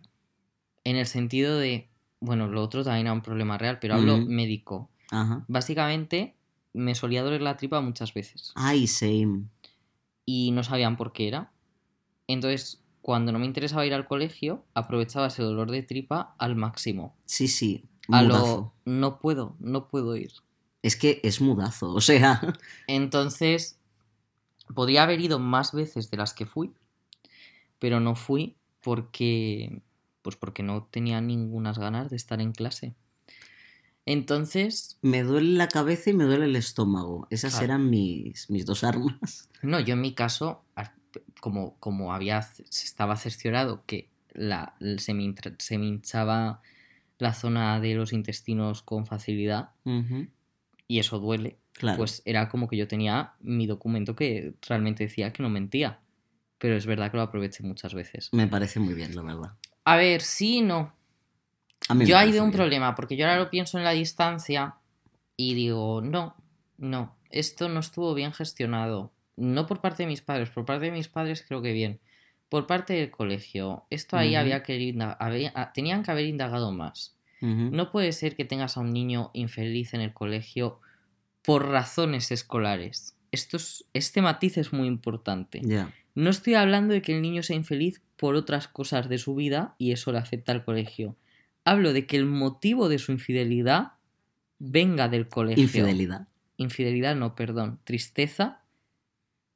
En 0.83 0.95
el 0.95 1.07
sentido 1.07 1.57
de. 1.57 1.89
Bueno, 2.19 2.47
lo 2.47 2.62
otro 2.62 2.83
también 2.83 3.07
era 3.07 3.13
un 3.13 3.21
problema 3.21 3.57
real, 3.57 3.79
pero 3.79 3.95
hablo 3.95 4.17
Ujú. 4.17 4.27
médico. 4.27 4.91
Ajá. 5.09 5.45
Básicamente, 5.47 6.35
me 6.73 6.93
solía 6.93 7.23
doler 7.23 7.41
la 7.41 7.57
tripa 7.57 7.81
muchas 7.81 8.13
veces. 8.13 8.51
Ay, 8.53 8.85
same. 8.85 9.45
Y 10.25 10.51
no 10.51 10.63
sabían 10.63 10.95
por 10.95 11.12
qué 11.12 11.27
era. 11.27 11.51
Entonces, 12.27 12.82
cuando 13.03 13.31
no 13.31 13.38
me 13.38 13.45
interesaba 13.45 13.86
ir 13.86 13.93
al 13.93 14.07
colegio, 14.07 14.63
aprovechaba 14.74 15.27
ese 15.27 15.43
dolor 15.43 15.69
de 15.69 15.83
tripa 15.83 16.33
al 16.39 16.55
máximo. 16.55 17.15
Sí, 17.25 17.48
sí. 17.48 17.83
A 18.10 18.24
Mudazo. 18.24 18.74
lo. 18.86 18.91
No 18.91 19.19
puedo, 19.19 19.55
no 19.60 19.88
puedo 19.89 20.15
ir. 20.15 20.31
Es 20.81 20.95
que 20.95 21.19
es 21.24 21.39
mudazo. 21.41 21.91
O 21.93 22.01
sea, 22.01 22.41
Entonces, 22.88 23.77
podría 24.74 25.03
haber 25.03 25.19
ido 25.22 25.38
más 25.38 25.74
veces 25.74 26.10
de 26.10 26.17
las 26.17 26.33
que 26.33 26.45
fui, 26.45 26.74
pero 27.77 28.00
no 28.00 28.15
fui 28.15 28.55
porque, 28.81 29.81
pues 30.22 30.36
porque 30.38 30.63
no 30.63 30.83
tenía 30.89 31.19
ninguna 31.22 31.74
ganas 31.74 32.10
de 32.10 32.15
estar 32.15 32.39
en 32.41 32.53
clase. 32.53 32.95
Entonces, 34.05 34.98
me 35.01 35.24
duele 35.24 35.57
la 35.57 35.69
cabeza 35.69 36.10
y 36.10 36.13
me 36.13 36.25
duele 36.25 36.45
el 36.45 36.55
estómago. 36.57 37.27
Esas 37.29 37.51
Claro. 37.53 37.65
eran 37.65 37.89
mis, 37.89 38.50
mis 38.50 38.65
dos 38.65 38.83
armas. 38.83 39.50
no, 39.62 39.79
yo 39.79 39.93
en 39.93 40.01
mi 40.01 40.13
caso, 40.13 40.63
como, 41.39 41.75
como 41.79 42.13
había, 42.13 42.41
se 42.41 42.63
estaba 42.86 43.15
cerciorado 43.17 43.84
que 43.86 44.10
la, 44.34 44.75
se, 44.98 45.13
me, 45.13 45.34
se 45.60 45.77
me 45.77 45.86
hinchaba 45.86 46.62
la 47.20 47.34
zona 47.34 47.79
de 47.79 47.96
los 47.96 48.13
intestinos 48.13 48.82
con 48.82 49.05
facilidad 49.05 49.70
y 50.88 51.00
eso 51.00 51.20
duele, 51.20 51.58
Claro. 51.74 51.98
pues 51.98 52.22
era 52.25 52.50
como 52.50 52.67
que 52.67 52.77
yo 52.77 52.88
tenía 52.88 53.34
mi 53.39 53.65
documento 53.67 54.15
que 54.15 54.53
realmente 54.67 55.03
decía 55.05 55.34
que 55.34 55.41
no 55.43 55.50
mentía. 55.50 56.00
Pero 56.60 56.75
es 56.77 56.86
verdad 56.86 57.10
que 57.12 57.17
lo 57.17 57.24
aproveché 57.24 57.63
muchas 57.63 57.93
veces. 57.93 58.29
Me 58.32 58.48
parece 58.48 58.79
muy 58.79 58.93
bien, 58.93 59.15
la 59.15 59.22
verdad. 59.22 59.53
A 59.86 59.98
ver, 59.98 60.22
sí, 60.22 60.62
no. 60.62 60.93
A 61.89 61.93
mí 61.93 62.05
me 62.05 62.05
Yo 62.10 62.17
ahí 62.17 62.32
veo 62.32 62.43
un 62.43 62.51
bien. 62.51 62.58
problema, 62.58 62.96
porque 62.96 63.17
yo 63.17 63.25
ahora 63.25 63.39
lo 63.39 63.50
pienso 63.50 63.77
en 63.77 63.84
la 63.84 63.91
distancia 63.91 64.75
y 65.36 65.55
digo, 65.55 66.01
no, 66.01 66.36
no, 66.77 67.15
esto 67.29 67.67
no 67.70 67.79
estuvo 67.82 68.13
bien 68.13 68.32
gestionado. 68.34 69.12
No 69.35 69.65
por 69.65 69.81
parte 69.81 70.03
de 70.03 70.07
mis 70.07 70.21
padres, 70.21 70.49
por 70.49 70.65
parte 70.65 70.85
de 70.85 70.91
mis 70.91 71.07
padres 71.07 71.43
creo 71.47 71.61
que 71.61 71.71
bien. 71.73 71.99
Por 72.49 72.67
parte 72.67 72.93
del 72.93 73.09
colegio, 73.09 73.85
esto 73.89 74.15
ahí 74.17 74.35
había 74.35 74.63
que 74.63 74.95
había- 75.19 75.51
ah, 75.55 75.71
tenían 75.73 76.03
que 76.03 76.11
haber 76.11 76.25
indagado 76.25 76.71
más. 76.71 77.15
No 77.75 77.91
puede 77.91 78.11
ser 78.13 78.35
que 78.35 78.45
tengas 78.45 78.77
a 78.77 78.79
un 78.81 78.93
niño 78.93 79.31
infeliz 79.33 79.93
en 79.93 80.01
el 80.01 80.13
colegio 80.13 80.79
por 81.41 81.67
razones 81.67 82.31
escolares. 82.31 83.17
Esto 83.31 83.57
es- 83.57 83.83
este 83.93 84.21
matiz 84.21 84.57
es 84.57 84.71
muy 84.71 84.87
importante. 84.87 85.61
No 86.15 86.29
estoy 86.29 86.53
hablando 86.53 86.93
de 86.93 87.01
que 87.01 87.13
el 87.15 87.21
niño 87.21 87.41
sea 87.43 87.55
infeliz 87.55 88.01
por 88.17 88.35
otras 88.35 88.67
cosas 88.67 89.09
de 89.09 89.17
su 89.17 89.33
vida 89.35 89.75
y 89.79 89.91
eso 89.91 90.11
le 90.11 90.19
afecta 90.19 90.51
al 90.51 90.63
colegio. 90.63 91.17
Hablo 91.65 91.91
de 91.91 92.05
que 92.05 92.15
el 92.17 92.25
motivo 92.27 92.87
de 92.87 92.99
su 92.99 93.11
infidelidad 93.11 93.93
venga 94.59 95.09
del 95.09 95.27
colegio. 95.27 95.63
Infidelidad. 95.63 96.27
Infidelidad, 96.57 97.15
no, 97.15 97.35
perdón. 97.35 97.79
Tristeza. 97.83 98.59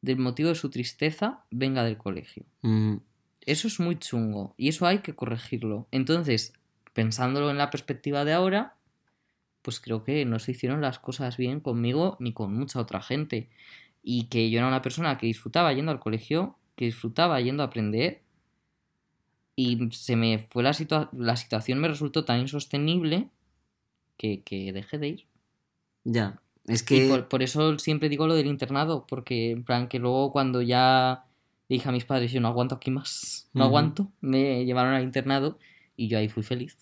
Del 0.02 0.18
motivo 0.18 0.50
de 0.50 0.56
su 0.56 0.70
tristeza 0.70 1.44
venga 1.52 1.84
del 1.84 1.98
colegio. 1.98 2.46
Mm, 2.62 2.98
Eso 3.42 3.68
es 3.68 3.80
muy 3.80 3.98
chungo 3.98 4.54
y 4.58 4.70
eso 4.70 4.86
hay 4.86 5.00
que 5.00 5.16
corregirlo. 5.16 5.88
Entonces, 5.92 6.54
pensándolo 6.94 7.50
en 7.50 7.58
la 7.58 7.70
perspectiva 7.70 8.26
de 8.26 8.34
ahora, 8.34 8.76
pues 9.62 9.80
creo 9.80 10.04
que 10.04 10.24
no 10.26 10.40
se 10.40 10.52
hicieron 10.52 10.82
las 10.82 11.00
cosas 11.00 11.38
bien 11.38 11.60
conmigo 11.60 12.16
ni 12.20 12.32
con 12.34 12.54
mucha 12.54 12.80
otra 12.80 13.02
gente. 13.02 13.50
Y 14.04 14.26
que 14.26 14.50
yo 14.50 14.60
era 14.60 14.68
una 14.68 14.82
persona 14.82 15.18
que 15.18 15.28
disfrutaba 15.28 15.74
yendo 15.74 15.92
al 15.92 16.00
colegio, 16.00 16.58
que 16.76 16.86
disfrutaba 16.86 17.42
yendo 17.42 17.64
a 17.64 17.66
aprender. 17.68 18.22
Y 19.56 19.90
se 19.92 20.16
me 20.16 20.38
fue 20.40 20.64
la, 20.64 20.72
situa- 20.74 21.10
la 21.14 21.36
situación, 21.36 21.80
me 21.80 21.88
resultó 21.88 22.24
tan 22.24 22.40
insostenible 22.40 23.30
que, 24.18 24.42
que 24.44 24.72
dejé 24.72 24.98
de 25.00 25.08
ir. 25.10 25.26
ya. 26.04 26.42
Es 26.68 26.82
Y 26.84 26.86
que. 26.86 27.08
por, 27.10 27.28
por 27.28 27.44
eso 27.44 27.80
siempre 27.80 28.10
digo 28.10 28.28
lo 28.28 28.36
del 28.36 28.48
internado, 28.48 29.06
porque 29.08 29.52
en 29.52 29.64
plan 29.64 29.88
que 29.88 30.00
luego 30.00 30.32
cuando 30.32 30.62
ya 30.62 31.26
dije 31.70 31.90
a 31.90 31.92
mis 31.92 32.06
padres, 32.06 32.32
yo 32.32 32.42
no 32.42 32.48
aguanto 32.48 32.76
aquí 32.76 32.92
más, 32.92 33.50
no 33.54 33.64
aguanto, 33.64 34.12
me 34.22 34.66
llevaron 34.66 34.94
al 34.94 35.04
internado 35.04 35.58
y 35.96 36.08
yo 36.08 36.18
ahí 36.18 36.30
fui 36.30 36.44
feliz. 36.44 36.78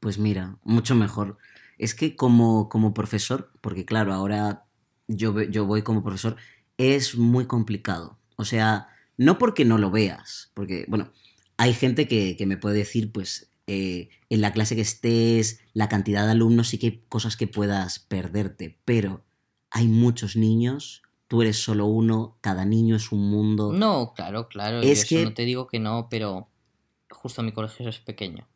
Pues 0.00 0.18
mira, 0.18 0.58
mucho 0.64 0.94
mejor. 0.94 1.38
Es 1.78 1.94
que 1.94 2.16
como, 2.16 2.68
como 2.68 2.94
profesor, 2.94 3.50
porque 3.60 3.84
claro, 3.84 4.12
ahora 4.12 4.64
yo, 5.08 5.42
yo 5.42 5.66
voy 5.66 5.82
como 5.82 6.02
profesor, 6.02 6.36
es 6.78 7.16
muy 7.16 7.46
complicado. 7.46 8.18
O 8.36 8.44
sea, 8.44 8.88
no 9.16 9.38
porque 9.38 9.64
no 9.64 9.78
lo 9.78 9.90
veas, 9.90 10.50
porque, 10.54 10.84
bueno, 10.88 11.12
hay 11.56 11.74
gente 11.74 12.08
que, 12.08 12.36
que 12.36 12.46
me 12.46 12.56
puede 12.56 12.78
decir, 12.78 13.12
pues, 13.12 13.51
eh, 13.66 14.08
en 14.28 14.40
la 14.40 14.52
clase 14.52 14.74
que 14.74 14.82
estés, 14.82 15.60
la 15.72 15.88
cantidad 15.88 16.24
de 16.24 16.32
alumnos, 16.32 16.68
sí 16.68 16.78
que 16.78 16.86
hay 16.86 17.04
cosas 17.08 17.36
que 17.36 17.46
puedas 17.46 17.98
perderte, 17.98 18.78
pero 18.84 19.24
hay 19.70 19.86
muchos 19.88 20.36
niños, 20.36 21.02
tú 21.28 21.42
eres 21.42 21.56
solo 21.62 21.86
uno, 21.86 22.36
cada 22.40 22.64
niño 22.64 22.96
es 22.96 23.12
un 23.12 23.30
mundo. 23.30 23.72
No, 23.72 24.12
claro, 24.14 24.48
claro, 24.48 24.80
Es 24.82 24.98
yo 24.98 25.02
eso 25.02 25.08
que- 25.08 25.24
no 25.24 25.34
te 25.34 25.44
digo 25.44 25.66
que 25.66 25.78
no, 25.78 26.08
pero 26.10 26.48
justo 27.10 27.42
mi 27.42 27.52
colegio 27.52 27.88
es 27.88 27.98
pequeño. 27.98 28.46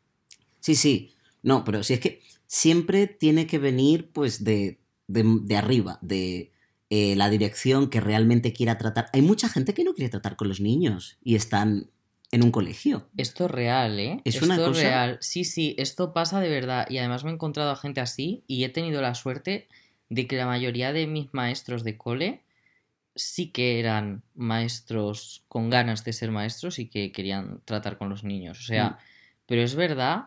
Sí, 0.59 0.75
sí. 0.75 1.13
No, 1.43 1.63
pero 1.63 1.83
si 1.83 1.93
es 1.93 1.99
que 1.99 2.21
siempre 2.45 3.07
tiene 3.07 3.47
que 3.47 3.57
venir, 3.59 4.11
pues, 4.11 4.43
de, 4.43 4.79
de, 5.07 5.23
de 5.43 5.55
arriba, 5.55 5.99
de 6.01 6.51
eh, 6.89 7.15
la 7.15 7.29
dirección 7.29 7.89
que 7.89 7.99
realmente 8.01 8.53
quiera 8.53 8.77
tratar. 8.77 9.07
Hay 9.13 9.21
mucha 9.21 9.49
gente 9.49 9.73
que 9.73 9.83
no 9.83 9.93
quiere 9.93 10.09
tratar 10.09 10.35
con 10.35 10.47
los 10.47 10.59
niños 10.61 11.17
y 11.23 11.35
están 11.35 11.89
en 12.31 12.43
un 12.43 12.51
colegio. 12.51 13.07
Esto 13.17 13.45
es 13.45 13.51
real, 13.51 13.99
¿eh? 13.99 14.21
Es 14.25 14.35
esto 14.35 14.45
una 14.47 14.55
es 14.55 14.61
cosa- 14.61 14.81
real. 14.81 15.17
Sí, 15.21 15.43
sí, 15.45 15.75
esto 15.77 16.13
pasa 16.13 16.39
de 16.41 16.49
verdad. 16.49 16.85
Y 16.89 16.97
además 16.97 17.23
me 17.23 17.31
he 17.31 17.33
encontrado 17.33 17.71
a 17.71 17.75
gente 17.75 18.01
así 18.01 18.43
y 18.47 18.63
he 18.65 18.69
tenido 18.69 19.01
la 19.01 19.15
suerte 19.15 19.67
de 20.09 20.27
que 20.27 20.35
la 20.37 20.45
mayoría 20.45 20.91
de 20.93 21.07
mis 21.07 21.33
maestros 21.33 21.83
de 21.83 21.97
cole 21.97 22.43
sí 23.15 23.49
que 23.51 23.79
eran 23.79 24.23
maestros 24.35 25.43
con 25.47 25.69
ganas 25.69 26.03
de 26.03 26.13
ser 26.13 26.31
maestros 26.31 26.77
y 26.79 26.87
que 26.87 27.11
querían 27.11 27.61
tratar 27.65 27.97
con 27.97 28.09
los 28.09 28.23
niños. 28.23 28.59
O 28.59 28.63
sea, 28.63 28.89
Mm. 28.89 28.95
pero 29.47 29.61
es 29.63 29.75
verdad 29.75 30.25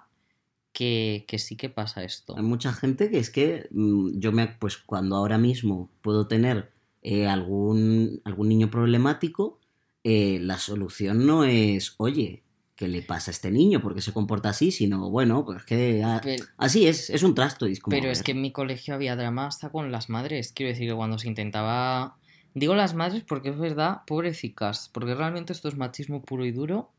que, 0.72 1.24
que 1.28 1.38
sí 1.38 1.56
que 1.56 1.68
pasa 1.68 2.02
esto. 2.02 2.36
Hay 2.36 2.42
mucha 2.42 2.72
gente 2.72 3.10
que 3.10 3.18
es 3.18 3.30
que 3.30 3.68
mm, 3.70 4.18
yo 4.18 4.32
me, 4.32 4.46
pues 4.48 4.76
cuando 4.78 5.16
ahora 5.16 5.38
mismo 5.38 5.90
puedo 6.00 6.26
tener 6.26 6.72
eh, 7.02 7.26
algún, 7.28 8.20
algún 8.24 8.48
niño 8.48 8.70
problemático, 8.70 9.59
eh, 10.04 10.38
la 10.40 10.58
solución 10.58 11.26
no 11.26 11.44
es, 11.44 11.94
oye, 11.98 12.42
¿qué 12.74 12.88
le 12.88 13.02
pasa 13.02 13.30
a 13.30 13.32
este 13.32 13.50
niño? 13.50 13.82
¿Por 13.82 13.94
qué 13.94 14.00
se 14.00 14.14
comporta 14.14 14.48
así? 14.48 14.72
Sino, 14.72 15.10
bueno, 15.10 15.44
pues 15.44 15.64
que 15.64 16.02
Pero, 16.22 16.44
así 16.56 16.86
es, 16.86 17.10
es 17.10 17.22
un 17.22 17.34
trasto. 17.34 17.66
es 17.66 17.80
como, 17.80 17.94
pero 17.94 18.10
es 18.10 18.22
que 18.22 18.32
en 18.32 18.40
mi 18.40 18.52
colegio 18.52 18.94
había 18.94 19.16
drama 19.16 19.46
hasta 19.46 19.68
con 19.68 19.92
las 19.92 20.08
madres. 20.08 20.52
Quiero 20.52 20.70
decir 20.70 20.88
que 20.88 20.94
cuando 20.94 21.18
se 21.18 21.28
intentaba... 21.28 22.16
Digo 22.54 22.74
las 22.74 22.94
madres 22.94 23.22
porque 23.22 23.50
es 23.50 23.58
verdad, 23.58 23.98
pobrecicas, 24.06 24.88
porque 24.88 25.14
realmente 25.14 25.52
esto 25.52 25.68
es 25.68 25.76
machismo 25.76 26.22
puro 26.22 26.44
y 26.46 26.50
duro, 26.50 26.90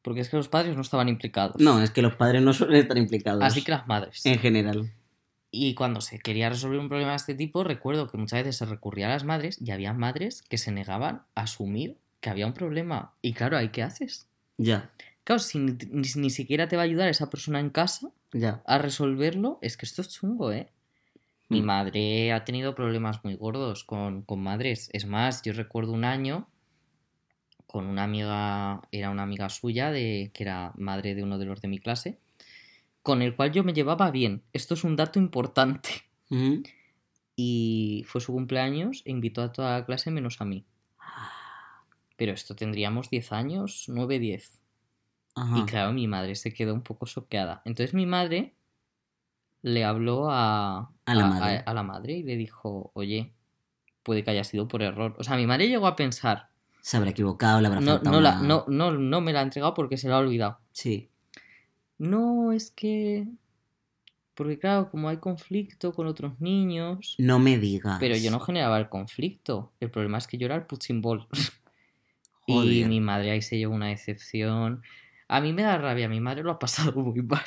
porque 0.00 0.20
es 0.20 0.28
que 0.28 0.36
los 0.36 0.48
padres 0.48 0.76
no 0.76 0.82
estaban 0.82 1.08
implicados. 1.08 1.56
No, 1.60 1.82
es 1.82 1.90
que 1.90 2.00
los 2.00 2.14
padres 2.14 2.40
no 2.40 2.52
suelen 2.52 2.76
estar 2.76 2.96
implicados. 2.96 3.42
Así 3.42 3.62
que 3.62 3.72
las 3.72 3.86
madres. 3.88 4.24
En 4.24 4.38
general. 4.38 4.92
Y 5.50 5.74
cuando 5.74 6.00
se 6.00 6.20
quería 6.20 6.48
resolver 6.48 6.78
un 6.78 6.88
problema 6.88 7.10
de 7.10 7.16
este 7.16 7.34
tipo, 7.34 7.64
recuerdo 7.64 8.08
que 8.08 8.16
muchas 8.16 8.40
veces 8.40 8.56
se 8.56 8.66
recurría 8.66 9.06
a 9.06 9.10
las 9.10 9.24
madres 9.24 9.60
y 9.60 9.72
había 9.72 9.92
madres 9.92 10.42
que 10.42 10.58
se 10.58 10.72
negaban 10.72 11.22
a 11.34 11.42
asumir 11.42 11.98
que 12.24 12.30
había 12.30 12.46
un 12.46 12.54
problema. 12.54 13.12
Y 13.20 13.34
claro, 13.34 13.58
¿ahí 13.58 13.68
qué 13.68 13.82
haces? 13.82 14.26
Ya, 14.56 14.90
Claro, 15.24 15.40
si 15.40 15.58
ni, 15.58 15.72
ni- 15.90 16.08
ni 16.16 16.30
siquiera 16.30 16.68
te 16.68 16.76
va 16.76 16.82
a 16.82 16.84
ayudar 16.86 17.08
esa 17.10 17.28
persona 17.28 17.60
en 17.60 17.68
casa 17.70 18.10
ya. 18.32 18.62
a 18.66 18.78
resolverlo, 18.78 19.58
es 19.60 19.76
que 19.76 19.84
esto 19.86 20.00
es 20.00 20.08
chungo, 20.08 20.52
¿eh? 20.52 20.70
Mi 21.50 21.60
Mm. 21.60 21.64
madre 21.66 22.32
ha 22.32 22.44
tenido 22.44 22.74
problemas 22.74 23.22
muy 23.24 23.34
gordos 23.36 23.84
con, 23.84 24.22
con 24.22 24.42
madres. 24.42 24.88
Es 24.94 25.04
más, 25.06 25.42
yo 25.42 25.52
recuerdo 25.52 25.92
un 25.92 26.04
año 26.04 26.48
con 27.66 27.86
una 27.86 28.04
amiga, 28.04 28.80
era 28.92 29.10
una 29.10 29.22
amiga 29.24 29.48
suya, 29.50 29.90
de, 29.90 30.30
que 30.32 30.44
era 30.44 30.72
madre 30.76 31.14
de 31.14 31.22
uno 31.22 31.38
de 31.38 31.44
los 31.46 31.60
de 31.60 31.68
mi 31.68 31.78
clase, 31.78 32.18
con 33.02 33.20
el 33.22 33.34
cual 33.36 33.52
yo 33.52 33.64
me 33.64 33.72
llevaba 33.74 34.10
bien. 34.10 34.42
Esto 34.54 34.74
es 34.74 34.84
un 34.84 34.96
dato 34.96 35.18
importante. 35.18 35.90
Ujú. 36.30 36.62
Y 37.36 38.04
fue 38.06 38.20
su 38.20 38.32
cumpleaños 38.32 39.02
e 39.04 39.10
invitó 39.10 39.42
a 39.42 39.52
toda 39.52 39.78
la 39.78 39.84
clase 39.86 40.10
menos 40.10 40.40
a 40.40 40.44
mí. 40.44 40.64
Pero 42.16 42.32
esto 42.32 42.54
tendríamos 42.54 43.10
10 43.10 43.32
años, 43.32 43.84
9, 43.88 44.18
10. 44.18 44.60
Ajá. 45.36 45.58
Y 45.58 45.64
claro, 45.64 45.92
mi 45.92 46.06
madre 46.06 46.34
se 46.36 46.52
quedó 46.52 46.74
un 46.74 46.82
poco 46.82 47.06
choqueada. 47.06 47.62
Entonces 47.64 47.92
mi 47.94 48.06
madre 48.06 48.54
le 49.62 49.84
habló 49.84 50.30
a, 50.30 50.90
A 51.06 51.14
la 51.14 51.26
madre. 51.26 51.62
a 51.66 51.74
la 51.74 51.82
madre 51.82 52.12
y 52.14 52.22
le 52.22 52.36
dijo, 52.36 52.90
oye, 52.94 53.32
puede 54.02 54.22
que 54.22 54.30
haya 54.30 54.44
sido 54.44 54.68
por 54.68 54.82
error. 54.82 55.14
O 55.18 55.24
sea, 55.24 55.36
mi 55.36 55.46
madre 55.46 55.68
llegó 55.68 55.86
a 55.86 55.96
pensar, 55.96 56.50
Se 56.82 56.96
habrá 56.98 57.10
equivocado, 57.10 57.60
le 57.60 57.66
habrá 57.68 57.80
no, 57.80 57.98
no, 58.00 58.20
la, 58.20 58.38
una- 58.38 58.42
no, 58.46 58.64
no, 58.68 58.90
no 58.92 59.20
me 59.20 59.32
la 59.32 59.40
ha 59.40 59.42
entregado 59.42 59.74
porque 59.74 59.96
se 59.96 60.08
la 60.08 60.16
ha 60.16 60.18
olvidado. 60.18 60.58
Sí. 60.72 61.08
No, 61.98 62.52
es 62.52 62.70
que... 62.70 63.26
Porque 64.34 64.58
claro, 64.58 64.90
como 64.90 65.08
hay 65.08 65.16
conflicto 65.18 65.92
con 65.94 66.06
otros 66.08 66.40
niños... 66.40 67.14
No 67.18 67.38
me 67.38 67.56
digas. 67.56 67.98
Pero 68.00 68.16
yo 68.16 68.30
no 68.32 68.40
generaba 68.40 68.78
el 68.78 68.88
conflicto. 68.88 69.72
El 69.80 69.90
problema 69.90 70.18
es 70.18 70.26
que 70.26 70.36
yo 70.38 70.46
era 70.46 70.56
el 70.56 70.66
punching 70.66 71.00
y 72.46 72.84
mi 72.88 73.00
madre 73.00 73.30
ahí 73.30 73.42
se 73.42 73.58
llevó 73.58 73.74
una 73.74 73.88
decepción. 73.88 74.82
A 75.28 75.40
mí 75.40 75.52
me 75.52 75.62
da 75.62 75.78
rabia, 75.78 76.08
mi 76.08 76.20
madre 76.20 76.42
lo 76.42 76.50
ha 76.52 76.58
pasado 76.58 76.92
muy 77.02 77.22
mal. 77.22 77.42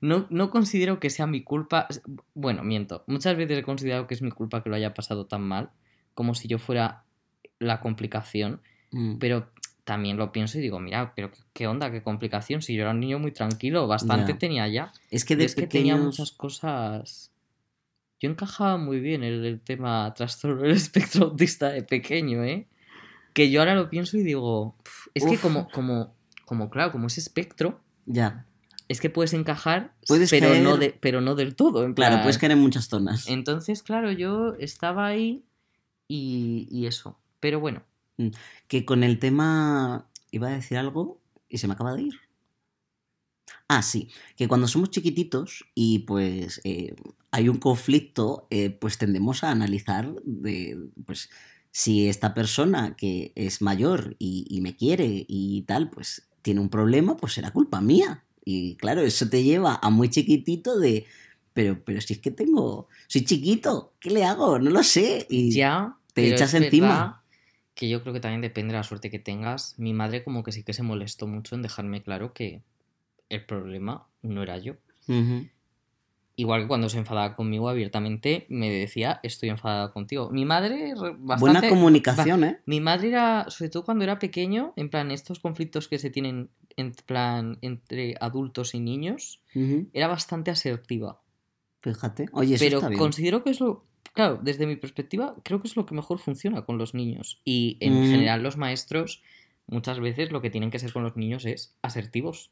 No, 0.00 0.26
no 0.30 0.50
considero 0.50 0.98
que 0.98 1.10
sea 1.10 1.26
mi 1.26 1.42
culpa. 1.44 1.86
Bueno, 2.34 2.64
miento. 2.64 3.04
Muchas 3.06 3.36
veces 3.36 3.58
he 3.58 3.62
considerado 3.62 4.06
que 4.08 4.14
es 4.14 4.22
mi 4.22 4.30
culpa 4.32 4.62
que 4.62 4.68
lo 4.70 4.74
haya 4.76 4.94
pasado 4.94 5.26
tan 5.26 5.42
mal, 5.42 5.70
como 6.14 6.34
si 6.34 6.48
yo 6.48 6.58
fuera 6.58 7.04
la 7.60 7.80
complicación. 7.80 8.60
Mm. 8.90 9.18
Pero 9.18 9.48
también 9.84 10.16
lo 10.16 10.32
pienso 10.32 10.58
y 10.58 10.60
digo, 10.60 10.80
mira, 10.80 11.12
pero 11.14 11.30
qué, 11.52 11.66
onda, 11.68 11.90
qué 11.92 12.02
complicación. 12.02 12.62
Si 12.62 12.74
yo 12.74 12.82
era 12.82 12.90
un 12.90 13.00
niño 13.00 13.18
muy 13.20 13.30
tranquilo, 13.32 13.86
bastante 13.86 14.32
tenía 14.34 14.66
ya. 14.68 14.92
Es 15.10 15.24
que 15.24 15.36
de 15.36 15.44
es 15.44 15.54
que 15.54 15.66
tenía 15.68 15.94
pequeños- 15.94 16.04
muchas 16.18 16.32
cosas. 16.32 17.30
Yo 18.20 18.30
encajaba 18.30 18.76
muy 18.76 19.00
bien 19.00 19.22
en 19.24 19.44
el 19.44 19.60
tema 19.60 20.12
trastorno 20.14 20.62
del 20.62 20.72
espectro 20.72 21.26
autista 21.26 21.70
de 21.70 21.82
pequeño, 21.82 22.42
¿eh? 22.44 22.66
Que 23.32 23.50
yo 23.50 23.60
ahora 23.60 23.74
lo 23.74 23.88
pienso 23.90 24.16
y 24.18 24.22
digo, 24.22 24.76
"Pf, 24.82 25.10
es 25.14 25.24
que 25.24 25.38
como, 25.38 25.68
como, 25.70 26.14
como, 26.44 26.68
claro, 26.70 26.92
como 26.92 27.06
ese 27.06 27.20
espectro, 27.20 27.80
Ya. 28.06 28.46
es 28.88 29.00
que 29.00 29.08
puedes 29.10 29.32
encajar, 29.32 29.94
Puedes 30.06 30.30
pero, 30.30 30.54
no 30.62 30.76
de, 30.76 30.90
pero 31.00 31.20
no 31.20 31.34
del 31.34 31.54
todo. 31.56 31.84
en 31.84 31.94
Claro, 31.94 32.12
plan- 32.16 32.22
puedes 32.22 32.38
caer 32.38 32.52
en 32.52 32.58
muchas 32.58 32.86
zonas. 32.88 33.28
Entonces, 33.28 33.82
claro, 33.82 34.12
yo 34.12 34.54
estaba 34.58 35.06
ahí 35.06 35.44
y, 36.08 36.68
y 36.70 36.86
eso. 36.86 37.18
Pero 37.40 37.58
bueno, 37.60 37.82
Que 38.68 38.84
con 38.84 39.02
el 39.02 39.18
tema. 39.18 40.06
Iba 40.30 40.48
a 40.48 40.52
decir 40.52 40.78
algo 40.78 41.20
y 41.48 41.58
se 41.58 41.66
me 41.66 41.74
acaba 41.74 41.94
de 41.94 42.02
ir. 42.02 42.14
Ah, 43.68 43.82
sí. 43.82 44.08
Que 44.36 44.48
cuando 44.48 44.68
somos 44.68 44.90
chiquititos 44.90 45.64
y 45.74 46.00
pues 46.00 46.60
eh, 46.64 46.94
hay 47.30 47.48
un 47.48 47.58
conflicto, 47.58 48.46
eh, 48.50 48.70
pues 48.70 48.98
tendemos 48.98 49.42
a 49.44 49.50
analizar 49.50 50.12
de. 50.24 50.78
Pues 51.06 51.30
si 51.72 52.08
esta 52.08 52.34
persona 52.34 52.94
que 52.96 53.32
es 53.34 53.62
mayor 53.62 54.14
y, 54.18 54.46
y 54.48 54.60
me 54.60 54.76
quiere 54.76 55.24
y 55.26 55.62
tal, 55.62 55.90
pues 55.90 56.28
tiene 56.42 56.60
un 56.60 56.68
problema, 56.68 57.16
pues 57.16 57.32
será 57.32 57.50
culpa 57.50 57.80
mía. 57.80 58.24
Y 58.44 58.76
claro, 58.76 59.00
eso 59.00 59.28
te 59.28 59.42
lleva 59.42 59.78
a 59.82 59.90
muy 59.90 60.10
chiquitito 60.10 60.78
de. 60.78 61.06
Pero, 61.54 61.82
pero 61.84 62.00
si 62.00 62.14
es 62.14 62.18
que 62.18 62.30
tengo. 62.30 62.88
Soy 63.06 63.24
chiquito, 63.24 63.94
¿qué 64.00 64.10
le 64.10 64.24
hago? 64.24 64.58
No 64.58 64.70
lo 64.70 64.82
sé. 64.82 65.26
Y 65.30 65.52
ya. 65.52 65.96
te 66.12 66.28
echas 66.28 66.54
encima. 66.54 67.22
Que 67.74 67.88
yo 67.88 68.02
creo 68.02 68.12
que 68.12 68.20
también 68.20 68.42
depende 68.42 68.72
de 68.72 68.78
la 68.78 68.84
suerte 68.84 69.10
que 69.10 69.18
tengas. 69.18 69.78
Mi 69.78 69.94
madre, 69.94 70.24
como 70.24 70.42
que 70.42 70.52
sí 70.52 70.62
que 70.62 70.74
se 70.74 70.82
molestó 70.82 71.26
mucho 71.26 71.54
en 71.54 71.62
dejarme 71.62 72.02
claro 72.02 72.34
que 72.34 72.62
el 73.30 73.44
problema 73.46 74.06
no 74.20 74.42
era 74.42 74.58
yo. 74.58 74.74
Igual 76.42 76.62
que 76.62 76.68
cuando 76.68 76.88
se 76.88 76.98
enfadaba 76.98 77.36
conmigo 77.36 77.68
abiertamente, 77.68 78.46
me 78.48 78.68
decía, 78.68 79.20
estoy 79.22 79.48
enfadada 79.50 79.92
contigo. 79.92 80.28
Mi 80.30 80.44
madre, 80.44 80.94
re- 81.00 81.14
bastante... 81.18 81.38
Buena 81.38 81.68
comunicación, 81.68 82.42
¿eh? 82.42 82.58
Mi 82.66 82.80
madre 82.80 83.08
era, 83.10 83.46
sobre 83.48 83.70
todo 83.70 83.84
cuando 83.84 84.02
era 84.02 84.18
pequeño, 84.18 84.72
en 84.74 84.88
plan, 84.90 85.12
estos 85.12 85.38
conflictos 85.38 85.86
que 85.86 85.98
se 85.98 86.10
tienen 86.10 86.50
en 86.76 86.92
plan 87.06 87.58
entre 87.62 88.16
adultos 88.20 88.74
y 88.74 88.80
niños, 88.80 89.40
era 89.92 90.08
bastante 90.08 90.50
asertiva. 90.50 91.20
Fíjate. 91.80 92.26
Oye, 92.32 92.54
eso 92.56 92.64
Pero 92.64 92.76
está 92.78 92.88
bien. 92.88 92.98
considero 92.98 93.44
que 93.44 93.50
es 93.50 93.60
lo. 93.60 93.84
Claro, 94.14 94.40
desde 94.42 94.66
mi 94.66 94.76
perspectiva, 94.76 95.36
creo 95.44 95.60
que 95.60 95.68
es 95.68 95.76
lo 95.76 95.86
que 95.86 95.94
mejor 95.94 96.18
funciona 96.18 96.62
con 96.64 96.76
los 96.76 96.92
niños. 96.94 97.40
Y 97.44 97.76
en 97.80 98.00
Mm. 98.00 98.04
general, 98.10 98.42
los 98.42 98.56
maestros, 98.56 99.22
muchas 99.66 100.00
veces 100.00 100.32
lo 100.32 100.40
que 100.42 100.50
tienen 100.50 100.70
que 100.70 100.78
ser 100.80 100.92
con 100.92 101.02
los 101.04 101.16
niños 101.16 101.44
es 101.46 101.76
asertivos. 101.82 102.50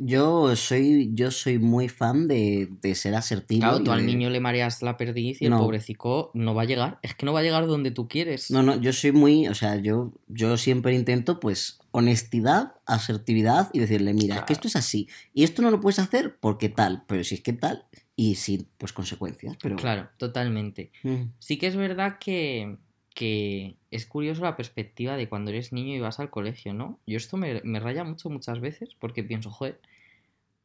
Yo 0.00 0.56
soy, 0.56 1.10
yo 1.12 1.30
soy 1.30 1.58
muy 1.58 1.88
fan 1.90 2.26
de, 2.26 2.68
de 2.80 2.94
ser 2.94 3.14
asertivo. 3.14 3.60
Claro, 3.60 3.82
tú 3.82 3.92
al 3.92 4.00
de- 4.00 4.06
niño 4.06 4.30
le 4.30 4.40
mareas 4.40 4.80
la 4.82 4.96
perdiz 4.96 5.42
y 5.42 5.44
el 5.44 5.50
No. 5.50 5.58
pobrecico 5.58 6.30
no 6.32 6.54
va 6.54 6.62
a 6.62 6.64
llegar. 6.64 6.98
Es 7.02 7.14
que 7.14 7.26
no 7.26 7.34
va 7.34 7.40
a 7.40 7.42
llegar 7.42 7.66
donde 7.66 7.90
tú 7.90 8.08
quieres. 8.08 8.50
No, 8.50 8.62
no, 8.62 8.80
yo 8.80 8.92
soy 8.94 9.12
muy, 9.12 9.46
o 9.46 9.54
sea, 9.54 9.76
yo, 9.76 10.12
yo 10.28 10.56
siempre 10.56 10.94
intento, 10.94 11.38
pues, 11.38 11.78
honestidad, 11.90 12.72
asertividad 12.86 13.68
y 13.74 13.80
decirle, 13.80 14.14
mira, 14.14 14.36
es 14.36 14.42
que 14.42 14.52
esto 14.54 14.68
es 14.68 14.76
así. 14.76 15.08
Y 15.34 15.44
esto 15.44 15.60
no 15.62 15.70
lo 15.70 15.80
puedes 15.80 15.98
hacer 15.98 16.38
porque 16.40 16.68
tal, 16.70 17.04
pero 17.06 17.22
si 17.24 17.34
es 17.34 17.42
que 17.42 17.52
tal, 17.52 17.84
y 18.16 18.36
sin, 18.36 18.66
pues, 18.78 18.92
consecuencias. 18.94 19.56
Pero... 19.62 19.76
Claro, 19.76 20.08
totalmente. 20.16 20.92
Mm, 21.02 21.24
Sí 21.38 21.58
que 21.58 21.66
es 21.66 21.76
verdad 21.76 22.16
que, 22.18 22.78
que 23.18 23.74
es 23.90 24.06
curioso 24.06 24.42
la 24.44 24.56
perspectiva 24.56 25.16
de 25.16 25.28
cuando 25.28 25.50
eres 25.50 25.72
niño 25.72 25.96
y 25.96 25.98
vas 25.98 26.20
al 26.20 26.30
colegio, 26.30 26.72
¿no? 26.72 27.00
Yo 27.04 27.16
esto 27.16 27.36
me, 27.36 27.60
me 27.64 27.80
raya 27.80 28.04
mucho 28.04 28.30
muchas 28.30 28.60
veces 28.60 28.94
porque 28.96 29.24
pienso, 29.24 29.50
joder, 29.50 29.80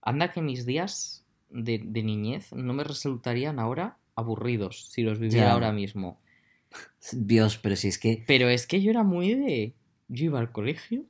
anda 0.03 0.31
que 0.31 0.43
mis 0.43 0.63
días 0.67 1.25
de, 1.50 1.81
de 1.83 2.03
niñez 2.03 2.53
no 2.53 2.74
me 2.74 2.83
resultarían 2.83 3.57
ahora 3.57 3.98
aburridos 4.15 4.86
si 4.91 5.01
los 5.01 5.17
viviera 5.17 5.48
Ya. 5.48 5.53
ahora 5.53 5.72
mismo. 5.72 6.19
Dios, 7.12 7.57
pero 7.57 7.75
si 7.75 7.88
es 7.88 7.98
que... 7.98 8.24
Pero 8.27 8.50
es 8.50 8.67
que 8.67 8.81
yo 8.83 8.91
era 8.91 9.01
muy 9.03 9.33
de... 9.33 9.74
Yo 10.07 10.25
iba 10.25 10.39
al 10.39 10.51
colegio. 10.51 11.05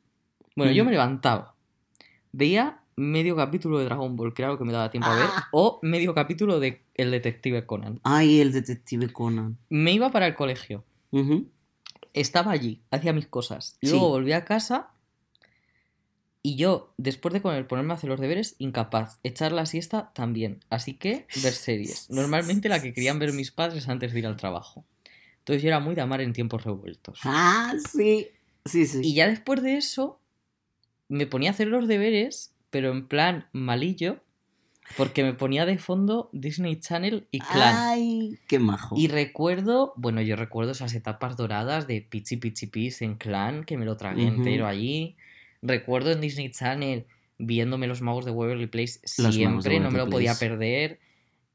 Bueno, 0.55 0.71
yo 0.71 0.83
Mm. 0.83 0.87
me 0.87 0.91
levantaba. 0.93 1.55
Veía 2.31 2.79
medio 2.95 3.35
capítulo 3.35 3.79
de 3.79 3.85
Dragon 3.85 4.15
Ball, 4.15 4.33
lo 4.37 4.57
que 4.57 4.63
me 4.63 4.71
daba 4.71 4.89
tiempo 4.91 5.09
a 5.09 5.15
ver, 5.15 5.25
Ah. 5.29 5.47
o 5.51 5.79
medio 5.81 6.13
capítulo 6.13 6.59
de 6.61 6.83
El 6.93 7.11
Detective 7.11 7.65
Conan. 7.65 7.99
Ay, 8.03 8.39
el 8.39 8.53
detective 8.53 9.09
Conan. 9.11 9.57
Me 9.69 9.91
iba 9.91 10.09
para 10.11 10.27
el 10.27 10.35
colegio. 10.35 10.85
Estaba 12.13 12.51
allí, 12.51 12.81
hacía 12.91 13.13
mis 13.13 13.27
cosas. 13.27 13.77
Sí. 13.81 13.89
Luego 13.89 14.09
volví 14.09 14.33
a 14.33 14.45
casa 14.45 14.93
y 16.45 16.57
yo, 16.57 16.93
después 16.97 17.33
de 17.33 17.39
ponerme 17.39 17.93
a 17.93 17.95
hacer 17.95 18.09
los 18.09 18.19
deberes, 18.19 18.55
incapaz. 18.57 19.19
Echar 19.23 19.53
la 19.53 19.65
siesta 19.65 20.11
también. 20.13 20.59
Así 20.69 20.93
que 20.93 21.25
ver 21.41 21.53
series. 21.53 22.09
Normalmente 22.09 22.67
la 22.67 22.81
que 22.81 22.93
querían 22.93 23.17
ver 23.17 23.31
mis 23.31 23.51
padres 23.51 23.87
antes 23.87 24.11
de 24.11 24.19
ir 24.19 24.27
al 24.27 24.35
trabajo. 24.35 24.83
Entonces 25.39 25.63
yo 25.63 25.69
era 25.69 25.79
muy 25.79 25.95
de 25.95 26.01
amar 26.01 26.19
en 26.19 26.33
tiempos 26.33 26.65
revueltos. 26.65 27.19
Ah, 27.23 27.73
sí. 27.89 28.27
Sí, 28.65 28.85
sí. 28.85 28.99
Y 29.03 29.13
ya 29.13 29.27
después 29.27 29.63
de 29.63 29.77
eso, 29.77 30.19
me 31.07 31.27
ponía 31.27 31.49
a 31.49 31.53
hacer 31.53 31.67
los 31.67 31.87
deberes, 31.87 32.53
pero 32.69 32.91
en 32.91 33.07
plan 33.07 33.47
malillo, 33.53 34.19
porque 34.97 35.23
me 35.23 35.33
ponía 35.33 35.65
de 35.65 35.77
fondo 35.77 36.29
Disney 36.33 36.79
Channel 36.79 37.27
y 37.31 37.39
Clan. 37.39 37.75
Ay, 37.77 38.37
qué 38.47 38.59
majo. 38.59 38.95
Y 38.97 39.07
recuerdo, 39.07 39.93
bueno, 39.95 40.21
yo 40.21 40.35
recuerdo 40.35 40.71
esas 40.71 40.93
etapas 40.93 41.37
doradas 41.37 41.87
de 41.87 42.01
Pichi 42.01 42.37
Pichi 42.37 42.67
Pis 42.67 43.01
en 43.01 43.15
Clan, 43.15 43.63
que 43.63 43.77
me 43.77 43.85
lo 43.85 43.97
tragué 43.97 44.23
entero 44.23 44.67
allí. 44.67 45.15
Recuerdo 45.61 46.11
en 46.11 46.21
Disney 46.21 46.51
Channel 46.51 47.05
viéndome 47.37 47.87
Los 47.87 48.01
Magos 48.01 48.25
de 48.25 48.31
Waverly 48.31 48.67
Place 48.67 48.99
siempre, 49.03 49.79
no 49.79 49.91
me 49.91 49.97
lo 49.97 50.09
podía 50.09 50.31
Place. 50.31 50.49
perder. 50.49 50.99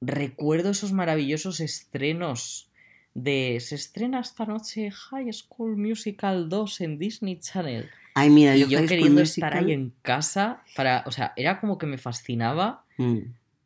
Recuerdo 0.00 0.70
esos 0.70 0.92
maravillosos 0.92 1.60
estrenos 1.60 2.70
de 3.14 3.58
se 3.60 3.74
estrena 3.74 4.20
esta 4.20 4.46
noche 4.46 4.90
High 4.90 5.32
School 5.32 5.76
Musical 5.76 6.48
2 6.48 6.80
en 6.82 6.98
Disney 6.98 7.38
Channel. 7.40 7.90
Ay, 8.14 8.30
mira, 8.30 8.56
Y 8.56 8.60
yo, 8.60 8.66
yo 8.68 8.86
queriendo 8.86 9.22
estar 9.22 9.56
ahí 9.56 9.72
en 9.72 9.92
casa 10.02 10.62
para, 10.74 11.04
o 11.06 11.12
sea, 11.12 11.32
era 11.36 11.60
como 11.60 11.78
que 11.78 11.86
me 11.86 11.98
fascinaba 11.98 12.84
Mm, 12.98 13.18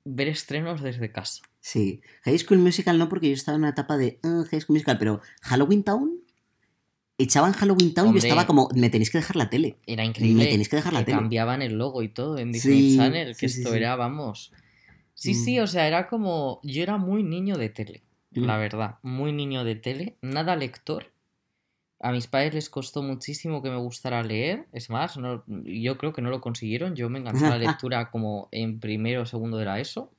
ver 0.05 0.29
estrenos 0.29 0.81
desde 0.83 1.11
casa. 1.11 1.43
sí. 1.61 2.01
High 2.25 2.39
School 2.39 2.59
Musical 2.61 2.99
no, 2.99 3.09
porque 3.09 3.29
yo 3.29 3.35
estaba 3.35 3.57
en 3.57 3.63
una 3.63 3.71
etapa 3.71 3.97
de 3.97 4.19
"Ah, 4.23 4.45
High 4.51 4.61
School 4.61 4.75
Musical, 4.77 4.99
pero 4.99 5.21
Halloween 5.43 5.83
Town. 5.83 6.19
Echaban 7.19 7.53
Halloween 7.53 7.95
Town 7.95 8.09
y 8.09 8.13
yo 8.15 8.19
estaba 8.19 8.47
como, 8.47 8.69
me 8.75 8.91
tenéis 8.91 9.11
que 9.11 9.19
dejar 9.19 9.37
la 9.37 9.49
tele. 9.51 9.77
Era 9.87 10.05
increíble. 10.05 10.45
Me 10.45 10.51
tenéis 10.51 10.69
que 10.69 10.77
dejar 10.77 10.93
la 10.93 11.01
que 11.01 11.07
tele. 11.07 11.19
cambiaban 11.19 11.63
el 11.63 11.75
logo 11.79 12.03
y 12.03 12.09
todo 12.09 12.39
en 12.39 12.51
Disney 12.53 12.91
Sí, 12.93 12.97
Channel, 12.97 13.37
que 13.37 13.49
sí, 13.49 13.59
esto 13.61 13.71
sí. 13.71 13.77
era, 13.77 13.95
vamos. 13.97 14.53
Sí, 15.15 15.33
Mm. 15.35 15.45
sí, 15.45 15.61
o 15.61 15.67
sea, 15.67 15.87
era 15.87 16.09
como. 16.09 16.59
Yo 16.65 16.83
era 16.83 16.97
muy 16.97 17.23
niño 17.23 17.57
de 17.59 17.69
tele, 17.69 18.03
Mm. 18.33 18.45
la 18.45 18.57
verdad. 18.57 18.95
Muy 19.03 19.33
niño 19.33 19.63
de 19.63 19.77
tele, 19.77 20.17
nada 20.23 20.57
lector. 20.57 21.12
A 22.03 22.11
mis 22.11 22.27
padres 22.27 22.55
les 22.55 22.69
costó 22.69 23.03
muchísimo 23.03 23.63
que 23.63 23.71
me 23.71 23.77
gustara 23.77 24.23
leer. 24.23 24.67
Es 24.73 24.91
más, 24.91 25.17
no, 25.17 25.45
yo 25.47 25.97
creo 25.97 26.13
que 26.13 26.21
no 26.21 26.31
lo 26.31 26.41
consiguieron. 26.41 26.97
Yo 26.97 27.09
me 27.09 27.21
enganché 27.21 27.47
a 27.47 27.51
la 27.51 27.59
lectura 27.81 28.11
como 28.11 28.49
en 28.51 28.81
primero 28.81 29.23
o 29.23 29.27
segundo 29.27 29.57
de 29.57 29.65
la 29.65 29.79
ESO. 29.79 30.13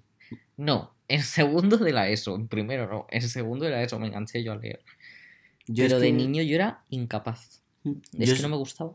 No, 0.56 0.93
en 1.10 1.22
segundo 1.24 1.78
de 1.78 1.91
la 1.91 2.10
ESO. 2.10 2.36
En 2.36 2.48
primero 2.48 2.88
no, 2.89 3.06
en 3.10 3.22
segundo 3.22 3.65
de 3.65 3.72
la 3.72 3.84
ESO 3.84 4.00
me 4.00 4.08
enganché 4.08 4.43
yo 4.43 4.54
a 4.54 4.56
leer. 4.56 4.80
Yo 5.67 5.86
es 5.86 5.91
Pero 5.91 6.02
de 6.02 6.12
niño 6.12 6.41
yo 6.41 6.56
era 6.56 6.84
incapaz. 6.89 7.62
Es 8.17 8.30
yo 8.30 8.36
que 8.36 8.41
no 8.41 8.50
me 8.50 8.58
gustaba. 8.58 8.93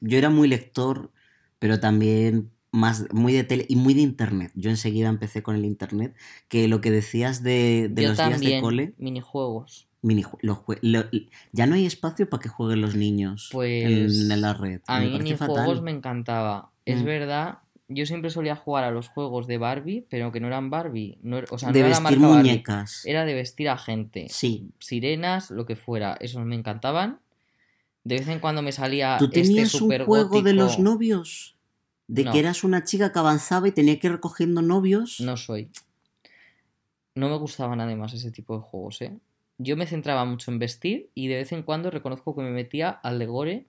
Yo 0.00 0.18
era 0.18 0.30
muy 0.30 0.48
lector, 0.48 1.10
pero 1.58 1.80
también 1.80 2.50
más 2.70 3.12
muy 3.12 3.32
de 3.32 3.44
tele 3.44 3.64
y 3.68 3.76
muy 3.76 3.94
de 3.94 4.02
internet. 4.02 4.52
Yo 4.54 4.70
enseguida 4.70 5.08
empecé 5.08 5.42
con 5.42 5.56
el 5.56 5.64
internet, 5.64 6.14
que 6.48 6.68
lo 6.68 6.80
que 6.80 6.90
decías 6.90 7.42
de, 7.42 7.88
de 7.90 8.02
yo 8.02 8.08
los 8.10 8.18
días 8.18 8.40
de 8.40 8.60
cole, 8.60 8.94
minijuegos. 8.98 9.87
Jue- 10.02 10.78
lo- 10.82 11.04
ya 11.52 11.66
no 11.66 11.74
hay 11.74 11.86
espacio 11.86 12.28
para 12.28 12.40
que 12.42 12.48
jueguen 12.48 12.80
los 12.80 12.94
niños 12.94 13.48
Pues, 13.52 13.84
en, 14.24 14.32
en 14.32 14.40
la 14.40 14.54
red. 14.54 14.80
A 14.86 15.00
me 15.00 15.06
mí 15.08 15.18
minijuegos 15.18 15.82
me 15.82 15.90
encantaba. 15.90 16.70
Es 16.84 17.02
Mm. 17.02 17.04
verdad, 17.04 17.58
yo 17.88 18.06
siempre 18.06 18.30
solía 18.30 18.54
jugar 18.56 18.84
a 18.84 18.90
los 18.90 19.08
juegos 19.08 19.46
de 19.46 19.58
Barbie, 19.58 20.06
pero 20.10 20.30
que 20.32 20.40
no 20.40 20.46
eran 20.46 20.70
Barbie. 20.70 21.18
No, 21.22 21.38
er- 21.38 21.46
o 21.50 21.58
sea, 21.58 21.72
de 21.72 21.80
no 21.80 21.86
era 21.86 21.98
vestir 22.00 22.18
Barbie, 22.18 22.36
muñecas. 22.36 23.04
Era 23.06 23.24
de 23.24 23.34
vestir 23.34 23.68
a 23.68 23.78
gente. 23.78 24.26
Sí. 24.30 24.70
Sirenas, 24.78 25.50
lo 25.50 25.66
que 25.66 25.74
fuera. 25.76 26.16
Esos 26.20 26.44
me 26.44 26.54
encantaban. 26.54 27.18
De 28.04 28.16
vez 28.18 28.28
en 28.28 28.38
cuando 28.40 28.62
me 28.62 28.72
salía 28.72 29.16
¿Tú 29.18 29.26
este 29.26 29.42
tenías 29.42 29.74
un 29.74 29.80
super 29.80 30.04
juego 30.04 30.40
de 30.42 30.52
los 30.54 30.78
novios? 30.78 31.56
De 32.06 32.24
No. 32.24 32.32
que 32.32 32.38
eras 32.38 32.64
una 32.64 32.84
chica 32.84 33.12
que 33.12 33.18
avanzaba 33.18 33.68
y 33.68 33.72
tenía 33.72 33.98
que 33.98 34.06
ir 34.06 34.12
recogiendo 34.14 34.62
novios. 34.62 35.20
No 35.20 35.36
soy. 35.36 35.70
No 37.14 37.28
me 37.28 37.36
gustaban 37.36 37.80
además 37.80 38.14
ese 38.14 38.30
tipo 38.30 38.54
de 38.56 38.62
juegos, 38.62 39.02
¿eh? 39.02 39.12
Yo 39.58 39.76
me 39.76 39.86
centraba 39.86 40.24
mucho 40.24 40.50
en 40.50 40.58
vestir 40.58 41.10
y 41.14 41.26
de 41.28 41.36
vez 41.36 41.52
en 41.52 41.62
cuando 41.62 41.90
reconozco 41.90 42.34
que 42.34 42.42
me 42.42 42.50
metía 42.50 42.90
al 42.90 43.18
de 43.18 43.26
Gore, 43.26 43.66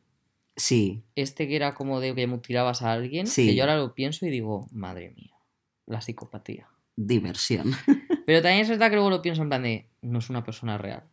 Sí. 0.56 1.04
este 1.16 1.48
que 1.48 1.56
era 1.56 1.74
como 1.74 2.00
de 2.00 2.14
que 2.16 2.28
mutilabas 2.28 2.82
a 2.82 2.92
alguien, 2.94 3.28
Sí. 3.28 3.48
que 3.48 3.56
yo 3.56 3.64
ahora 3.64 3.78
lo 3.78 3.94
pienso 3.96 4.26
y 4.26 4.30
digo, 4.30 4.68
madre 4.72 5.12
mía, 5.16 5.34
la 5.88 6.02
psicopatía. 6.02 6.68
Diversión. 6.96 7.72
Pero 8.28 8.42
también 8.42 8.62
es 8.64 8.70
verdad 8.70 8.90
que 8.90 8.96
luego 8.96 9.10
lo 9.10 9.22
pienso 9.22 9.42
en 9.42 9.50
plan 9.50 9.64
de, 9.64 9.88
no 10.02 10.20
es 10.20 10.30
una 10.30 10.44
persona 10.44 10.78
real, 10.78 11.04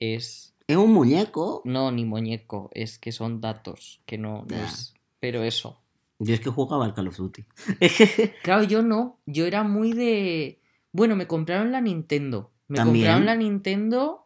es, 0.00 0.54
Es 0.68 0.76
un 0.76 0.92
muñeco. 0.92 1.60
no, 1.64 1.90
ni 1.90 2.04
muñeco, 2.04 2.70
es 2.72 2.98
que 2.98 3.12
son 3.12 3.40
datos, 3.40 4.00
que 4.06 4.16
no, 4.18 4.42
no 4.48 4.56
Ya. 4.56 4.64
es, 4.64 4.94
pero 5.20 5.42
eso. 5.42 5.80
Yo 6.20 6.32
es 6.34 6.40
que 6.40 6.50
jugaba 6.50 6.84
al 6.84 6.94
Call 6.94 7.08
of 7.08 7.16
Duty. 7.16 7.44
Claro, 8.44 8.62
yo 8.62 8.82
no, 8.82 9.18
yo 9.26 9.44
era 9.46 9.64
muy 9.64 9.92
de, 9.92 10.60
bueno, 10.92 11.16
me 11.16 11.26
compraron 11.26 11.72
la 11.72 11.80
Nintendo, 11.80 12.52
me 12.68 12.76
También. 12.76 13.06
compraron 13.06 13.26
la 13.26 13.34
Nintendo 13.34 14.21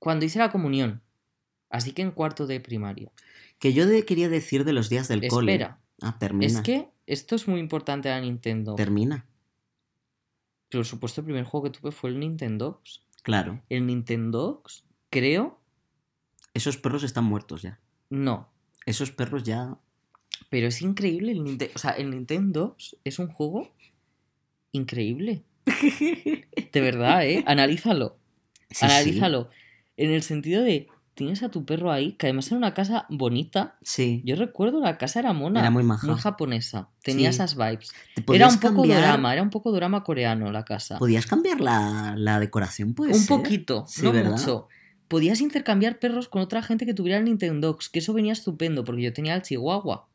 cuando 0.00 0.24
hice 0.24 0.40
la 0.40 0.50
comunión, 0.50 1.00
así 1.68 1.92
que 1.92 2.02
en 2.02 2.10
cuarto 2.10 2.46
de 2.48 2.58
primaria. 2.60 3.12
que 3.60 3.72
yo 3.74 3.86
de- 3.86 4.04
quería 4.06 4.28
decir 4.30 4.64
de 4.64 4.72
los 4.72 4.88
días 4.88 5.06
del 5.06 5.28
cole. 5.28 5.52
Espera, 5.52 5.78
Ah, 6.00 6.16
termina. 6.18 6.46
es 6.46 6.60
que 6.62 6.88
esto 7.06 7.36
es 7.36 7.46
muy 7.46 7.60
importante 7.60 8.08
a 8.10 8.14
la 8.16 8.22
Nintendo. 8.22 8.74
Termina. 8.74 9.26
Por 10.70 10.86
supuesto, 10.86 11.20
el 11.20 11.26
primer 11.26 11.44
juego 11.44 11.64
que 11.70 11.78
tuve 11.78 11.92
fue 11.92 12.08
el 12.10 12.18
Nintendo. 12.20 12.80
Claro. 13.22 13.60
El 13.68 13.86
Nintendo, 13.86 14.62
creo, 15.10 15.60
Esos 16.54 16.78
perros 16.78 17.02
están 17.04 17.24
muertos 17.24 17.62
ya. 17.62 17.78
no. 18.08 18.48
Esos 18.86 19.10
perros 19.12 19.42
ya. 19.44 19.76
Pero 20.48 20.66
es 20.68 20.80
increíble 20.80 21.32
el 21.32 21.44
Nintendo. 21.44 21.74
O 21.76 21.78
sea, 21.78 21.90
el 21.90 22.10
Nintendo 22.10 22.76
es 23.04 23.18
un 23.18 23.28
juego 23.28 23.70
increíble. 24.72 25.42
De 26.72 26.80
verdad, 26.80 27.26
¿eh? 27.26 27.44
Analízalo. 27.46 28.16
Sí, 28.70 28.76
sí. 28.76 28.86
En 29.96 30.10
el 30.10 30.22
sentido 30.22 30.62
de, 30.62 30.88
tienes 31.14 31.42
a 31.42 31.50
tu 31.50 31.64
perro 31.66 31.90
ahí, 31.92 32.12
que 32.12 32.26
además 32.26 32.46
era 32.48 32.56
una 32.56 32.72
casa 32.74 33.06
bonita. 33.10 33.76
Sí. 33.82 34.22
Yo 34.24 34.36
recuerdo 34.36 34.80
la 34.80 34.96
casa 34.98 35.20
era 35.20 35.32
mona. 35.32 35.60
Era 35.60 35.70
muy 35.70 35.82
maja. 35.82 36.16
japonesa. 36.16 36.88
Tenía 37.02 37.30
Sí. 37.32 37.36
esas 37.36 37.56
vibes. 37.56 37.92
Era 38.32 38.48
un 38.48 38.58
poco 38.58 38.82
cambiar- 38.82 39.02
drama, 39.02 39.32
era 39.32 39.42
un 39.42 39.50
poco 39.50 39.72
drama 39.72 40.02
coreano 40.04 40.50
la 40.52 40.64
casa. 40.64 40.98
¿Podías 40.98 41.26
cambiar 41.26 41.60
la, 41.60 42.14
la 42.16 42.40
decoración? 42.40 42.94
Puede 42.94 43.12
un 43.12 43.18
ser? 43.20 43.36
poquito, 43.36 43.84
Sí, 43.86 44.02
no 44.02 44.12
¿verdad? 44.12 44.30
mucho. 44.32 44.68
Podías 45.08 45.40
intercambiar 45.40 45.98
perros 45.98 46.28
con 46.28 46.40
otra 46.40 46.62
gente 46.62 46.86
que 46.86 46.94
tuviera 46.94 47.18
el 47.18 47.24
Nintendo, 47.24 47.76
que 47.92 47.98
eso 47.98 48.12
venía 48.12 48.32
estupendo, 48.32 48.84
porque 48.84 49.02
yo 49.02 49.12
tenía 49.12 49.34
el 49.34 49.42
Chihuahua. 49.42 50.06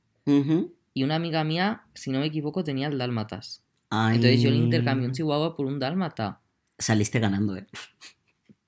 Y 0.93 1.03
una 1.03 1.15
amiga 1.15 1.43
mía, 1.43 1.83
si 1.93 2.09
no 2.11 2.19
me 2.19 2.27
equivoco, 2.27 2.63
tenía 2.63 2.87
el 2.87 2.97
Dálmatas. 2.97 3.61
Entonces 3.91 4.41
yo 4.41 4.49
le 4.49 4.55
Ay, 4.55 4.63
intercambié 4.63 5.05
un 5.07 5.13
chihuahua 5.13 5.55
por 5.55 5.65
un 5.67 5.79
dálmata. 5.79 6.39
Saliste 6.79 7.19
ganando, 7.19 7.55
¿eh? 7.55 7.65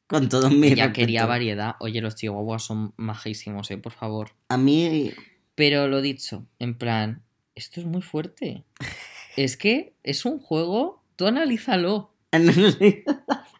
Con 0.07 0.29
todo 0.29 0.49
mi 0.49 0.67
Ella 0.67 0.93
quería 0.93 1.25
variedad. 1.25 1.75
Oye, 1.79 2.01
los 2.01 2.15
chihuahuas 2.15 2.63
son 2.63 2.93
majísimos, 2.97 3.69
¿eh? 3.71 3.77
Por 3.77 3.91
favor. 3.91 4.31
A 4.49 4.57
mí, 4.57 5.11
Pero 5.55 5.87
lo 5.87 6.01
dicho, 6.01 6.45
en 6.59 6.77
plan, 6.77 7.23
esto 7.55 7.79
es 7.81 7.85
muy 7.85 8.01
fuerte. 8.01 8.63
Es 9.37 9.55
que 9.55 9.93
es 10.01 10.25
un 10.25 10.39
juego, 10.39 11.03
tú 11.15 11.27
analízalo. 11.27 12.11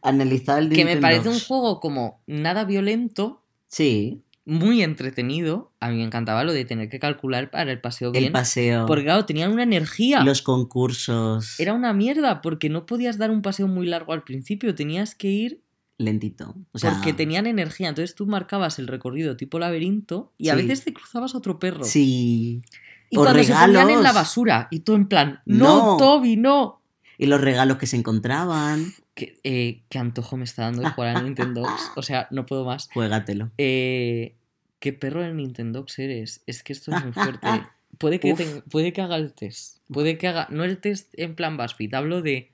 analizar 0.02 0.60
el 0.60 0.70
Que 0.70 0.86
me 0.86 0.98
parece 0.98 1.30
un 1.30 1.40
juego 1.40 1.80
como 1.80 2.22
nada 2.26 2.66
violento, 2.66 3.44
Sí, 3.68 4.24
muy 4.46 4.82
entretenido. 4.82 5.72
A 5.82 5.90
mí 5.90 5.98
me 5.98 6.04
encantaba 6.04 6.44
lo 6.46 6.54
de 6.54 6.64
tener 6.66 6.90
que 6.90 7.00
calcular 7.00 7.52
para 7.52 7.72
el 7.72 7.82
paseo 7.82 8.12
el 8.14 8.20
bien. 8.20 8.32
paseo, 8.34 8.86
Porque 8.86 9.04
claro, 9.04 9.26
tenían 9.26 9.52
una 9.52 9.64
energía. 9.64 10.24
los 10.24 10.42
concursos. 10.42 11.60
Era 11.60 11.74
una 11.74 11.94
mierda, 11.94 12.42
porque 12.42 12.70
no 12.70 12.86
podías 12.86 13.18
dar 13.18 13.30
un 13.30 13.42
paseo 13.42 13.68
muy 13.68 13.86
largo 13.88 14.14
al 14.14 14.24
principio, 14.24 14.74
tenías 14.74 15.16
que 15.16 15.28
ir 15.28 15.62
lentito. 15.98 16.56
O 16.72 16.78
sea, 16.80 16.92
porque 16.94 17.14
tenían 17.14 17.48
energía. 17.48 17.90
Entonces 17.90 18.16
tú 18.16 18.26
marcabas 18.28 18.80
el 18.80 18.88
recorrido 18.88 19.36
tipo 19.38 19.60
laberinto 19.60 20.34
y 20.38 20.50
a 20.50 20.56
veces 20.56 20.84
te 20.84 20.94
cruzabas 20.94 21.34
a 21.36 21.38
otro 21.40 21.60
perro. 21.60 21.84
Sí. 21.84 22.62
Y 23.10 23.18
O 23.18 23.22
cuando 23.24 23.44
se 23.44 23.54
ponían 23.54 23.70
en 23.70 23.74
la 23.74 23.86
regalos. 23.86 24.14
basura, 24.14 24.68
y 24.70 24.80
tú 24.82 24.94
en 24.96 25.08
plan, 25.08 25.40
no, 25.46 25.94
No. 25.94 25.98
Toby, 25.98 26.36
no. 26.36 26.82
Y 27.18 27.26
los 27.28 27.42
regalos 27.42 27.78
que 27.78 27.88
se 27.88 27.96
encontraban. 27.98 28.86
Qué, 29.16 29.40
eh, 29.44 29.82
qué 29.90 29.98
antojo 29.98 30.38
me 30.38 30.44
está 30.44 30.64
dando 30.64 30.82
de 30.84 30.90
jugar 30.92 31.16
al 31.18 31.24
Nintendo. 31.24 31.64
O 31.96 32.02
sea, 32.04 32.28
no 32.32 32.46
puedo 32.46 32.66
más. 32.66 32.90
Juégatelo. 32.94 33.50
Eh, 33.58 34.36
¿Qué 34.80 34.94
perro 34.94 35.22
del 35.24 35.36
Nintendo 35.38 35.86
eres? 35.98 36.44
Es 36.46 36.62
que 36.62 36.74
esto 36.74 36.96
es 36.96 37.04
muy 37.04 37.14
fuerte. 37.14 37.48
Puede 37.98 38.20
que, 38.20 38.36
te- 38.36 38.62
puede 38.70 38.94
que 38.94 39.02
haga 39.02 39.16
el 39.16 39.34
test. 39.34 39.78
Puede 39.92 40.20
que 40.20 40.28
haga. 40.28 40.48
No 40.52 40.64
el 40.64 40.78
test 40.78 41.10
en 41.18 41.34
plan 41.34 41.58
BuzzFeed, 41.58 41.96
hablo 41.96 42.22
de. 42.22 42.52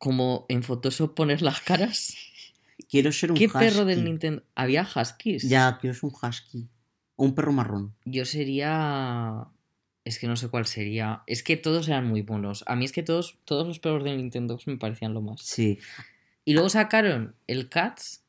Como 0.00 0.46
en 0.48 0.62
Photoshop 0.62 1.14
poner 1.14 1.42
las 1.42 1.60
caras. 1.60 2.16
Quiero 2.88 3.12
ser 3.12 3.30
un 3.32 3.36
¿Qué 3.36 3.46
husky. 3.46 3.58
perro 3.58 3.84
del 3.84 4.02
Nintendo? 4.04 4.42
¿Había 4.54 4.82
Huskies? 4.82 5.42
Ya, 5.48 5.76
quiero 5.78 5.94
ser 5.94 6.04
un 6.06 6.14
husky. 6.20 6.68
O 7.16 7.24
un 7.26 7.34
perro 7.34 7.52
marrón. 7.52 7.94
Yo 8.06 8.24
sería. 8.24 9.44
Es 10.04 10.18
que 10.18 10.26
no 10.26 10.36
sé 10.36 10.48
cuál 10.48 10.64
sería. 10.64 11.22
Es 11.26 11.42
que 11.42 11.58
todos 11.58 11.86
eran 11.88 12.06
muy 12.06 12.22
buenos. 12.22 12.64
A 12.66 12.76
mí 12.76 12.86
es 12.86 12.92
que 12.92 13.02
todos, 13.02 13.38
todos 13.44 13.66
los 13.68 13.78
perros 13.78 14.02
del 14.02 14.16
Nintendo 14.16 14.58
me 14.64 14.78
parecían 14.78 15.12
lo 15.12 15.20
más. 15.20 15.42
Sí. 15.42 15.78
Y 16.46 16.54
luego 16.54 16.70
sacaron 16.70 17.36
el 17.46 17.68
Cats, 17.68 18.24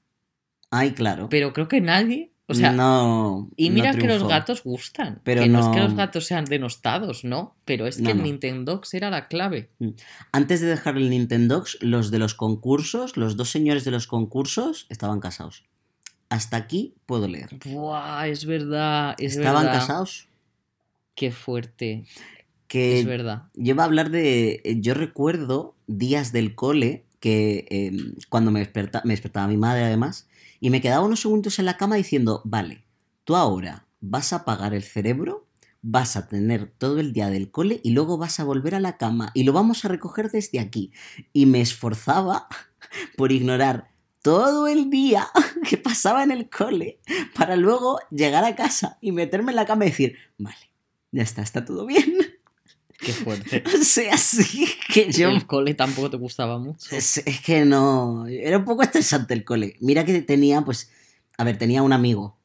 Ay, 0.70 0.92
claro. 0.92 1.30
pero 1.30 1.54
creo 1.54 1.70
que 1.70 1.80
nadie. 1.80 2.31
O 2.48 2.54
sea, 2.54 2.74
no. 2.74 3.50
y 3.56 3.70
no 3.70 3.76
mira 3.76 3.94
que 3.94 4.08
los 4.08 4.28
gatos 4.28 4.64
gustan. 4.64 5.22
Pero 5.24 5.44
que 5.44 5.48
no... 5.50 5.60
es 5.62 5.68
que 5.70 5.80
los 5.80 5.96
gatos 5.96 6.26
sean 6.26 6.44
denostados, 6.46 7.24
¿no? 7.24 7.56
Pero 7.64 7.88
es 7.88 7.98
que 8.02 8.12
el 8.12 8.18
no. 8.18 8.24
Nintendo 8.24 8.82
era 8.92 9.10
la 9.10 9.28
clave. 9.30 9.70
Antes 10.34 10.60
de 10.60 10.68
dejar 10.68 10.98
el 10.98 11.10
Nintendo, 11.10 11.64
los 11.80 12.12
de 12.12 12.20
los 12.20 12.34
concursos, 12.36 13.16
los 13.16 13.38
dos 13.38 13.50
señores 13.52 13.86
de 13.86 13.92
los 13.92 14.06
concursos, 14.08 14.86
estaban 14.90 15.22
casados. 15.22 15.64
Hasta 16.30 16.58
aquí 16.58 16.96
puedo 17.06 17.28
leer. 17.30 17.50
Buah, 17.66 18.28
es 18.28 18.46
verdad. 18.46 19.16
Es 19.18 19.38
estaban 19.38 19.64
verdad. 19.66 19.80
casados. 19.80 20.28
Qué 21.16 21.32
fuerte. 21.32 22.06
Que 22.68 23.00
Es 23.00 23.06
verdad. 23.06 23.44
yo 23.54 23.74
iba 23.74 23.84
a 23.84 23.86
hablar 23.86 24.10
de. 24.12 24.62
eh, 24.64 24.78
Yo 24.82 24.94
recuerdo 24.94 25.76
días 25.88 26.32
del 26.32 26.56
cole 26.56 27.06
que 27.20 27.66
eh, 27.70 27.92
cuando 28.30 28.50
me, 28.52 28.60
desperta- 28.62 29.02
me 29.04 29.14
despertaba 29.14 29.48
mi 29.48 29.58
madre, 29.58 29.84
además, 29.84 30.28
y 30.62 30.70
me 30.70 30.80
quedaba 30.80 31.04
unos 31.06 31.20
segundos 31.20 31.60
en 31.60 31.66
la 31.66 31.76
cama 31.76 31.96
diciendo: 31.98 32.42
Vale, 32.46 32.86
tú 33.26 33.36
ahora 33.36 33.88
vas 34.00 34.32
a 34.32 34.38
apagar 34.38 34.74
el 34.74 34.84
cerebro, 34.84 35.48
vas 35.82 36.16
a 36.16 36.28
tener 36.28 36.72
todo 36.78 37.00
el 37.00 37.12
día 37.12 37.30
del 37.30 37.52
cole 37.52 37.82
y 37.84 37.92
luego 37.92 38.18
vas 38.18 38.40
a 38.40 38.46
volver 38.46 38.76
a 38.76 38.80
la 38.80 38.98
cama 38.98 39.32
y 39.34 39.44
lo 39.44 39.52
vamos 39.52 39.84
a 39.84 39.90
recoger 39.90 40.30
desde 40.32 40.60
aquí. 40.60 40.94
Y 41.34 41.48
me 41.48 41.60
esforzaba 41.60 42.48
por 43.18 43.32
ignorar 43.32 43.92
todo 44.22 44.68
el 44.68 44.92
día 44.92 45.28
que 45.68 45.78
pasaba 45.78 46.24
en 46.24 46.32
el 46.32 46.48
cole 46.50 47.02
para 47.36 47.56
luego 47.56 48.00
llegar 48.12 48.46
a 48.46 48.56
casa 48.56 49.00
y 49.02 49.12
meterme 49.12 49.52
en 49.52 49.56
la 49.58 49.66
cama 49.66 49.86
y 49.86 49.90
decir: 49.90 50.16
Vale, 50.38 50.72
ya 51.12 51.24
está, 51.24 51.42
está 51.42 51.66
todo 51.66 51.86
bien. 51.86 52.16
Qué 53.04 53.14
fuerte. 53.14 53.64
O 53.80 53.84
sea, 53.84 54.18
sí, 54.18 54.68
que 54.94 55.12
yo... 55.12 55.30
El 55.30 55.46
cole 55.48 55.74
tampoco 55.74 56.10
te 56.10 56.18
gustaba 56.18 56.58
mucho. 56.60 56.96
Es, 56.96 57.18
es 57.26 57.42
que 57.42 57.66
no... 57.66 58.28
Era 58.28 58.58
un 58.60 58.66
poco 58.66 58.84
estresante 58.84 59.34
el 59.34 59.44
cole. 59.44 59.76
Mira 59.80 60.06
que 60.06 60.22
tenía, 60.22 60.62
pues... 60.62 60.92
A 61.38 61.44
ver, 61.44 61.58
tenía 61.58 61.82
un 61.84 61.94
amigo. 61.94 62.38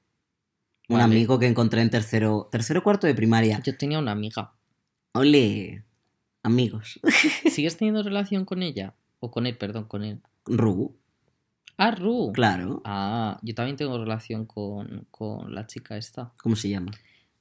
Un 0.89 0.95
Vale. 0.99 1.05
amigo 1.05 1.39
que 1.39 1.47
encontré 1.47 1.83
en 1.83 1.91
tercero... 1.91 2.49
Tercero 2.51 2.83
cuarto 2.83 3.07
de 3.07 3.15
primaria. 3.15 3.61
Yo 3.65 3.77
tenía 3.77 3.99
una 3.99 4.13
amiga. 4.13 4.55
Ole... 5.13 5.85
Amigos. 6.43 7.01
¿Sigues 7.51 7.77
teniendo 7.77 8.03
relación 8.05 8.45
con 8.45 8.63
ella? 8.63 8.95
O 9.19 9.31
con 9.33 9.47
él, 9.47 9.57
perdón, 9.59 9.85
con 9.85 10.05
él. 10.05 10.21
Ru, 10.45 10.97
Ah, 11.79 11.91
Ru. 11.91 12.31
claro. 12.33 12.81
Ah, 12.85 13.39
yo 13.43 13.55
también 13.55 13.77
tengo 13.77 13.99
relación 13.99 14.47
con, 14.47 15.07
con 15.11 15.55
la 15.55 15.67
chica 15.67 15.97
esta. 15.99 16.33
¿Cómo 16.43 16.55
se 16.57 16.69
llama? 16.71 16.93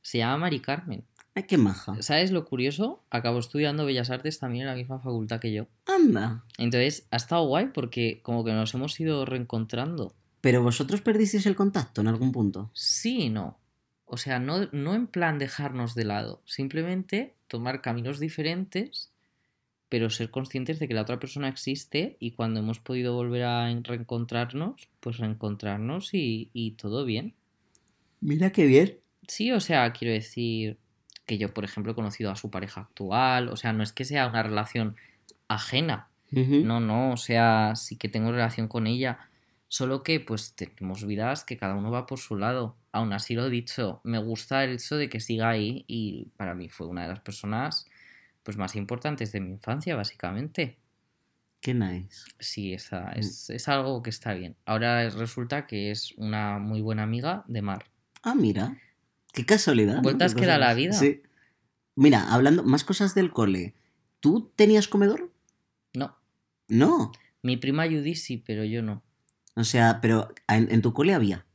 Se 0.01 0.17
llama 0.17 0.37
Mari 0.39 0.59
Carmen. 0.59 1.05
Ay, 1.37 1.43
qué 1.43 1.57
maja. 1.57 2.01
¿Sabes 2.01 2.31
lo 2.31 2.45
curioso? 2.45 3.03
Acabó 3.09 3.39
estudiando 3.39 3.85
Bellas 3.85 4.09
Artes 4.09 4.39
también 4.39 4.63
en 4.63 4.67
la 4.69 4.75
misma 4.75 4.99
facultad 4.99 5.39
que 5.41 5.51
yo. 5.51 5.67
Anda. 5.85 6.45
Entonces, 6.57 7.07
ha 7.11 7.17
estado 7.17 7.45
guay 7.45 7.67
porque 7.73 8.21
como 8.23 8.43
que 8.45 8.53
nos 8.53 8.73
hemos 8.73 8.97
ido 8.99 9.25
reencontrando. 9.25 10.15
Pero 10.41 10.63
vosotros 10.63 11.01
perdisteis 11.01 11.45
el 11.45 11.55
contacto 11.55 11.99
en 12.01 12.07
algún 12.07 12.31
punto. 12.31 12.71
Sí 12.73 13.23
y 13.23 13.29
no. 13.29 13.59
O 14.05 14.15
sea, 14.17 14.39
no, 14.39 14.69
no 14.71 14.93
en 14.95 15.07
plan 15.07 15.37
dejarnos 15.39 15.93
de 15.93 16.05
lado. 16.05 16.41
Simplemente 16.45 17.33
tomar 17.47 17.81
caminos 17.81 18.19
diferentes, 18.19 19.11
pero 19.89 20.09
ser 20.09 20.29
conscientes 20.31 20.79
de 20.79 20.87
que 20.87 20.93
la 20.93 21.01
otra 21.01 21.19
persona 21.19 21.49
existe 21.49 22.15
y 22.19 22.31
cuando 22.31 22.59
hemos 22.61 22.79
podido 22.79 23.13
volver 23.13 23.43
a 23.43 23.69
en- 23.71 23.83
reencontrarnos, 23.83 24.87
pues 25.01 25.17
reencontrarnos 25.17 26.13
y, 26.13 26.49
y 26.53 26.71
todo 26.71 27.03
bien. 27.03 27.33
Mira 28.21 28.51
qué 28.51 28.65
bien. 28.67 28.99
Sí, 29.27 29.51
o 29.51 29.59
sea, 29.59 29.91
quiero 29.91 30.13
decir 30.13 30.77
que 31.25 31.37
yo, 31.37 31.53
por 31.53 31.63
ejemplo, 31.63 31.91
he 31.91 31.95
conocido 31.95 32.31
a 32.31 32.35
su 32.35 32.49
pareja 32.49 32.81
actual. 32.81 33.49
O 33.49 33.57
sea, 33.57 33.73
no 33.73 33.83
es 33.83 33.91
que 33.91 34.05
sea 34.05 34.27
una 34.27 34.43
relación 34.43 34.95
ajena. 35.47 36.09
No, 36.31 36.81
no, 36.81 37.13
o 37.13 37.17
sea, 37.17 37.75
sí 37.75 37.95
que 37.95 38.09
tengo 38.09 38.31
relación 38.31 38.67
con 38.67 38.87
ella. 38.87 39.19
Solo 39.67 40.03
que, 40.03 40.19
pues, 40.19 40.53
tenemos 40.55 41.05
vidas 41.05 41.45
que 41.45 41.57
cada 41.57 41.75
uno 41.75 41.91
va 41.91 42.05
por 42.05 42.19
su 42.19 42.35
lado. 42.35 42.75
Aún 42.91 43.13
así, 43.13 43.35
lo 43.35 43.49
dicho, 43.49 44.01
me 44.03 44.17
gusta 44.17 44.63
el 44.63 44.73
hecho 44.73 44.97
de 44.97 45.09
que 45.09 45.19
siga 45.19 45.49
ahí 45.49 45.85
y 45.87 46.25
para 46.35 46.53
mí 46.53 46.67
fue 46.69 46.87
una 46.87 47.03
de 47.03 47.09
las 47.09 47.21
personas, 47.21 47.87
pues, 48.43 48.57
más 48.57 48.75
importantes 48.75 49.31
de 49.31 49.39
mi 49.39 49.51
infancia, 49.51 49.95
básicamente. 49.95 50.77
Qué 51.61 51.73
nice. 51.73 52.25
Sí, 52.39 52.73
esa, 52.73 53.11
es, 53.13 53.49
es 53.49 53.67
algo 53.67 54.03
que 54.03 54.09
está 54.09 54.33
bien. 54.33 54.55
Ahora 54.65 55.09
resulta 55.09 55.65
que 55.65 55.89
es 55.89 56.13
una 56.17 56.59
muy 56.59 56.81
buena 56.81 57.03
amiga 57.03 57.43
de 57.47 57.61
Mar. 57.61 57.85
Ah, 58.21 58.35
mira. 58.35 58.77
Qué 59.35 59.45
casualidad. 59.45 59.97
¿no? 59.97 60.01
Vueltas 60.01 60.33
Qué 60.33 60.41
que 60.41 60.45
da 60.47 60.57
la 60.57 60.73
vida. 60.73 60.93
Sí. 60.93 61.21
Mira, 61.95 62.33
hablando 62.33 62.63
más 62.63 62.83
cosas 62.83 63.13
del 63.15 63.31
cole. 63.31 63.75
¿Tú 64.19 64.51
tenías 64.55 64.87
comedor? 64.87 65.31
No, 65.93 66.17
No. 66.67 67.11
mi 67.43 67.57
prima 67.57 67.85
Judy 67.85 68.15
sí, 68.15 68.37
pero 68.37 68.63
yo 68.63 68.81
no. 68.81 69.03
O 69.55 69.63
sea, 69.63 69.99
pero 70.01 70.29
en, 70.47 70.71
en 70.71 70.81
tu 70.81 70.93
cole 70.93 71.13
había. 71.13 71.45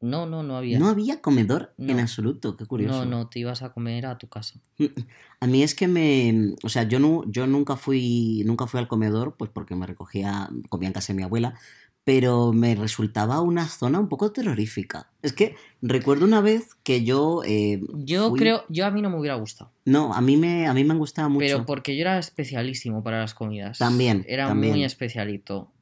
No, 0.00 0.24
no, 0.26 0.42
no 0.42 0.56
había. 0.56 0.78
No 0.78 0.88
había 0.88 1.20
comedor 1.20 1.74
en 1.78 1.96
No. 1.96 2.02
absoluto. 2.02 2.56
Qué 2.56 2.64
curioso. 2.66 3.04
no, 3.04 3.10
no, 3.18 3.28
te 3.28 3.40
ibas 3.40 3.62
a 3.62 3.72
comer 3.72 4.06
a 4.06 4.18
tu 4.18 4.28
casa. 4.28 4.60
A 5.40 5.46
mí 5.46 5.62
es 5.62 5.74
que 5.74 5.88
me. 5.88 6.54
O 6.62 6.68
sea, 6.68 6.84
yo, 6.84 7.00
no, 7.00 7.24
yo 7.30 7.46
nunca 7.46 7.76
fui 7.76 8.42
nunca 8.46 8.66
fui 8.66 8.78
al 8.78 8.88
comedor, 8.88 9.36
pues 9.36 9.50
porque 9.50 9.74
me 9.74 9.86
recogía, 9.86 10.48
comía 10.68 10.88
en 10.88 10.92
casa 10.94 11.12
de 11.12 11.16
mi 11.16 11.22
abuela, 11.24 11.58
pero 12.06 12.52
me 12.52 12.76
resultaba 12.76 13.40
una 13.40 13.66
zona 13.66 13.98
un 13.98 14.08
poco 14.08 14.30
terrorífica. 14.30 15.10
Es 15.22 15.32
que 15.32 15.56
recuerdo 15.82 16.24
una 16.24 16.40
vez 16.40 16.76
que 16.84 17.02
yo. 17.02 17.42
eh, 17.44 17.80
Yo 17.94 18.30
fui- 18.30 18.38
creo, 18.38 18.62
yo 18.68 18.86
a 18.86 18.92
mí 18.92 19.02
no 19.02 19.10
me 19.10 19.18
hubiera 19.18 19.34
gustado. 19.34 19.72
No, 19.84 20.14
a 20.14 20.20
mí 20.20 20.36
me, 20.36 20.68
a 20.68 20.72
mí 20.72 20.84
me 20.84 20.94
gustaba 20.94 21.28
mucho. 21.28 21.40
Pero 21.44 21.66
porque 21.66 21.96
yo 21.96 22.02
era 22.02 22.16
especialísimo 22.20 23.02
para 23.02 23.18
las 23.18 23.34
comidas. 23.34 23.78
También, 23.78 24.24
Era 24.28 24.46
también. 24.46 24.74
muy 24.74 24.84
especialito. 24.84 25.72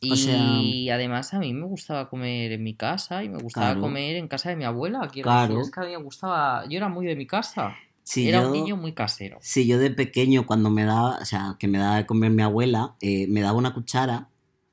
Y 0.00 0.12
O 0.12 0.16
sea- 0.16 0.94
además 0.94 1.34
a 1.34 1.40
mí 1.40 1.52
me 1.52 1.66
gustaba 1.66 2.08
comer 2.08 2.52
en 2.52 2.62
mi 2.62 2.72
casa 2.74 3.22
y 3.22 3.28
me 3.28 3.36
gustaba 3.36 3.66
Claro. 3.66 3.80
comer 3.82 4.16
en 4.16 4.28
casa 4.28 4.48
de 4.48 4.56
mi 4.56 4.64
abuela. 4.64 5.10
Quiero 5.12 5.26
Claro. 5.28 5.56
decir, 5.56 5.60
es 5.68 5.70
que 5.70 5.80
a 5.80 5.84
mí 5.84 5.90
me 5.90 6.02
gustaba. 6.02 6.64
Yo 6.70 6.78
era 6.78 6.88
muy 6.88 7.04
de 7.04 7.16
mi 7.16 7.26
casa. 7.26 7.74
Sí, 8.02 8.26
era 8.30 8.40
yo- 8.40 8.46
un 8.46 8.52
niño 8.54 8.76
muy 8.78 8.94
casero. 8.94 9.36
Sí, 9.42 9.66
yo 9.66 9.78
de 9.78 9.90
pequeño, 9.90 10.46
cuando 10.46 10.70
me 10.70 10.84
daba, 10.86 11.18
o 11.20 11.24
sea, 11.26 11.56
que 11.58 11.68
me 11.68 11.76
daba 11.76 11.96
de 11.96 12.06
comer 12.06 12.30
mi 12.30 12.42
abuela, 12.42 12.94
eh, 13.02 13.26
me 13.28 13.42
daba 13.42 13.58
una 13.58 13.74
cuchara, 13.74 14.30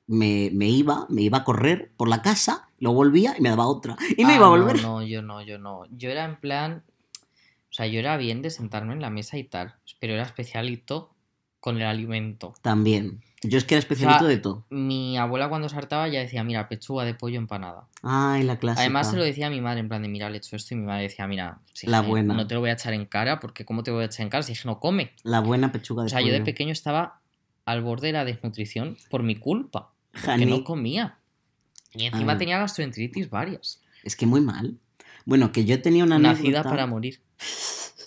me, 0.07 0.49
me 0.53 0.67
iba, 0.67 1.05
me 1.09 1.21
iba 1.23 1.39
a 1.39 1.43
correr 1.43 1.91
por 1.97 2.07
la 2.07 2.21
casa, 2.21 2.69
lo 2.79 2.93
volvía 2.93 3.35
y 3.37 3.41
me 3.41 3.49
daba 3.49 3.67
otra. 3.67 3.95
Y 4.17 4.25
me 4.25 4.33
Ah, 4.33 4.35
iba 4.35 4.45
a 4.45 4.49
no, 4.49 4.55
volver. 4.57 4.81
No, 4.81 5.01
yo 5.03 5.21
no, 5.21 5.41
yo 5.41 5.57
no. 5.57 5.83
Yo 5.91 6.09
era 6.09 6.25
en 6.25 6.35
plan. 6.39 6.83
O 7.69 7.73
sea, 7.75 7.87
yo 7.87 7.99
era 7.99 8.15
bien 8.17 8.41
de 8.41 8.49
sentarme 8.51 8.93
en 8.93 9.01
la 9.01 9.09
mesa 9.09 9.37
y 9.37 9.43
tal. 9.43 9.75
Pero 9.99 10.13
era 10.13 10.23
especialito 10.23 11.11
con 11.59 11.77
el 11.77 11.83
alimento. 11.87 12.53
También. 12.61 13.21
Yo 13.41 13.57
es 13.57 13.63
que 13.63 13.75
era 13.75 13.79
especialito 13.79 14.17
O 14.17 14.27
sea, 14.27 14.27
de 14.29 14.37
todo. 14.37 14.65
Mi 14.69 15.17
abuela 15.17 15.49
cuando 15.49 15.67
se 15.69 15.75
hartaba 15.75 16.07
ya 16.07 16.19
decía, 16.19 16.43
mira, 16.43 16.67
pechuga 16.69 17.03
de 17.05 17.13
pollo 17.15 17.37
empanada. 17.37 17.87
Ay, 18.01 18.43
la 18.43 18.57
clásica. 18.57 18.81
Además 18.81 19.09
se 19.09 19.17
lo 19.17 19.23
decía 19.23 19.47
a 19.47 19.49
mi 19.49 19.61
madre, 19.61 19.79
en 19.81 19.87
plan 19.89 20.01
de, 20.01 20.07
mira, 20.07 20.29
le 20.29 20.35
he 20.35 20.37
hecho 20.37 20.55
esto, 20.55 20.73
y 20.73 20.77
mi 20.77 20.85
madre 20.85 21.03
decía, 21.03 21.27
mira, 21.27 21.59
si 21.73 21.87
La 21.87 22.01
buena. 22.01 22.33
no 22.33 22.47
te 22.47 22.53
lo 22.55 22.61
voy 22.61 22.69
a 22.69 22.73
echar 22.73 22.93
en 22.93 23.05
cara, 23.05 23.39
porque 23.39 23.65
¿cómo 23.65 23.83
te 23.83 23.91
voy 23.91 24.03
a 24.03 24.05
echar 24.05 24.23
en 24.23 24.29
cara 24.29 24.41
si 24.43 24.53
que 24.53 24.59
no 24.65 24.79
come? 24.79 25.11
La 25.23 25.41
buena 25.41 25.71
pechuga 25.71 26.03
de 26.03 26.07
O 26.07 26.09
sea, 26.09 26.21
yo 26.21 26.27
de 26.27 26.33
pollo. 26.39 26.45
pequeño 26.45 26.71
estaba 26.71 27.19
al 27.65 27.81
borde 27.83 28.07
de 28.07 28.13
la 28.13 28.25
desnutrición 28.25 28.97
por 29.09 29.21
mi 29.23 29.35
culpa, 29.35 29.91
porque 30.15 30.27
Jani, 30.27 30.45
no 30.45 30.63
comía. 30.63 31.19
Y 31.93 32.05
encima 32.05 32.33
Ah. 32.33 32.37
tenía 32.37 32.57
gastroenteritis 32.59 33.29
varias. 33.29 33.81
Es 34.03 34.15
que 34.15 34.25
muy 34.25 34.41
mal. 34.41 34.79
Bueno, 35.25 35.51
que 35.51 35.65
yo 35.65 35.81
tenía 35.81 36.03
una 36.03 36.19
Nacida 36.19 36.47
anécdota. 36.59 36.69
para 36.69 36.87
morir. 36.87 37.21